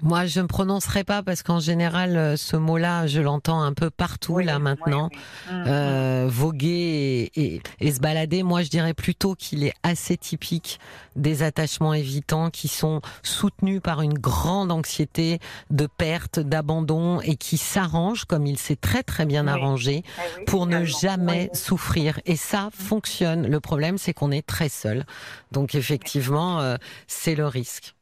Moi, 0.02 0.26
je 0.28 0.40
ne 0.40 0.46
prononcerai 0.48 1.04
pas 1.04 1.24
parce 1.24 1.44
qu'en 1.44 1.60
général, 1.60 2.16
euh, 2.16 2.38
ce 2.38 2.56
mot-là, 2.56 3.06
je 3.08 3.20
l'entends 3.20 3.62
un 3.62 3.74
peu 3.74 3.90
partout 3.90 4.34
Oui, 4.36 4.46
là 4.46 4.58
maintenant. 4.60 5.10
oui, 5.12 5.18
oui. 5.50 5.54
Mm, 5.58 5.64
Euh, 5.68 6.26
voguer 6.30 7.30
et, 7.36 7.42
et- 7.56 7.62
et 7.82 7.92
se 7.92 8.00
balader, 8.00 8.44
moi 8.44 8.62
je 8.64 8.70
dirais 8.70 8.94
plutôt 8.94 9.36
qu'il 9.36 9.64
est 9.64 9.74
assez 9.84 10.16
typique 10.18 10.80
des 11.16 11.44
attachements 11.44 11.94
évitants 11.94 12.50
qui 12.50 12.68
sont 12.68 13.02
soutenus 13.24 13.82
par 13.82 14.02
une 14.02 14.14
grande 14.18 14.72
anxiété 14.72 15.40
de 15.70 15.86
perte, 15.88 16.40
d'abandon 16.40 17.20
et 17.22 17.36
qui 17.36 17.58
s'arrangent 17.58 18.26
comme 18.26 18.46
il 18.46 18.58
s'est 18.58 18.76
très 18.78 19.04
très 19.04 19.26
bien 19.26 19.48
arrangé 19.48 20.04
Ah 20.18 20.22
pour 20.48 20.66
ne 20.66 20.86
jamais 20.86 21.50
souffrir. 21.54 22.20
Et 22.26 22.36
ça 22.38 22.70
fonctionne. 22.72 23.48
Le 23.48 23.60
problème 23.60 23.98
c'est 23.98 24.14
qu'on 24.14 24.32
est 24.32 24.46
très 24.46 24.70
seul. 24.70 25.06
Donc 25.52 25.76
effectivement, 25.76 26.62
euh, 26.62 26.78
c'est 27.08 27.36
le 27.36 27.48
risque. 27.48 27.96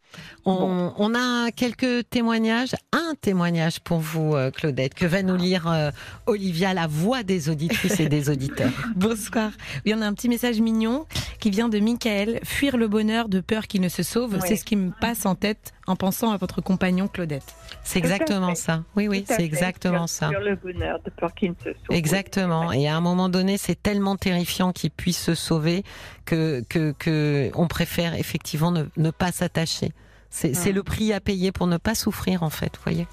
On, 0.45 0.93
on 0.97 1.13
a 1.13 1.51
quelques 1.51 2.09
témoignages, 2.09 2.73
un 2.93 3.13
témoignage 3.19 3.79
pour 3.81 3.99
vous, 3.99 4.33
euh, 4.35 4.49
Claudette, 4.49 4.93
que 4.93 5.05
va 5.05 5.21
nous 5.21 5.35
lire 5.35 5.67
euh, 5.67 5.91
Olivia, 6.25 6.73
la 6.73 6.87
voix 6.87 7.23
des 7.23 7.49
auditrices 7.49 7.99
et 7.99 8.07
des 8.07 8.29
auditeurs. 8.29 8.71
Bonsoir. 8.95 9.51
Oui, 9.85 9.93
on 9.95 10.01
a 10.01 10.05
un 10.07 10.13
petit 10.13 10.29
message 10.29 10.61
mignon 10.61 11.05
qui 11.39 11.49
vient 11.49 11.67
de 11.69 11.79
Michael. 11.79 12.39
Fuir 12.43 12.77
le 12.77 12.87
bonheur 12.87 13.27
de 13.27 13.41
peur 13.41 13.67
qu'il 13.67 13.81
ne 13.81 13.89
se 13.89 14.03
sauve, 14.03 14.35
Oui. 14.35 14.39
c'est 14.47 14.55
ce 14.55 14.63
qui 14.65 14.75
me 14.77 14.91
passe 15.01 15.25
en 15.25 15.35
tête 15.35 15.73
en 15.87 15.95
pensant 15.95 16.31
à 16.31 16.37
votre 16.37 16.61
compagnon 16.61 17.07
Claudette. 17.07 17.55
C'est 17.83 17.99
exactement 17.99 18.53
ça. 18.55 18.83
Oui, 18.95 19.07
oui, 19.07 19.25
c'est 19.27 19.43
exactement 19.43 20.07
Sur- 20.07 20.27
ça. 20.27 20.29
Sur 20.29 20.39
le 20.41 20.55
bonheur 20.55 20.99
de 21.03 21.09
peur 21.09 21.33
qu'il 21.33 21.51
ne 21.51 21.55
se 21.55 21.63
sauve. 21.73 21.95
Exactement. 21.95 22.71
Et 22.71 22.87
à 22.87 22.95
un 22.95 23.01
moment 23.01 23.29
donné, 23.29 23.57
c'est 23.57 23.81
tellement 23.81 24.15
terrifiant 24.17 24.71
qu'il 24.73 24.91
puisse 24.91 25.21
se 25.21 25.33
sauver 25.35 25.83
que, 26.25 26.63
que, 26.69 26.93
que 26.99 27.49
on 27.55 27.67
préfère 27.67 28.13
effectivement 28.15 28.71
ne, 28.71 28.83
ne 28.97 29.11
pas 29.11 29.31
s'attacher. 29.31 29.91
C'est 30.29 30.53
Mm. 30.53 30.73
le 30.75 30.83
prix 30.83 31.13
à 31.13 31.19
payer 31.21 31.51
pour 31.53 31.67
ne 31.67 31.77
pas 31.77 31.95
souffrir, 31.95 32.43
en 32.43 32.49
fait, 32.49 32.75
vous 32.75 32.83
voyez. 32.83 33.07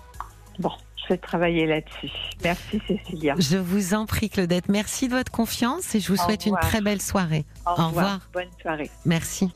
Bon, 0.59 0.71
je 1.03 1.15
vais 1.15 1.19
travailler 1.19 1.65
là-dessus. 1.67 2.11
Merci 2.43 2.81
Cécilia. 2.89 3.35
Je 3.39 3.57
vous 3.57 3.95
en 3.95 4.05
prie, 4.07 4.29
Claudette. 4.29 4.69
Merci 4.69 5.09
de 5.09 5.15
votre 5.15 5.31
confiance 5.31 5.95
et 5.95 6.01
je 6.01 6.09
vous 6.13 6.21
Au 6.21 6.25
souhaite 6.25 6.47
une 6.47 6.55
revoir. 6.55 6.69
très 6.71 6.81
belle 6.81 7.01
soirée. 7.01 7.45
Au, 7.67 7.75
revoir. 7.75 8.19
Bonne 8.33 8.49
soirée. 8.61 8.91
Merci. 9.05 9.51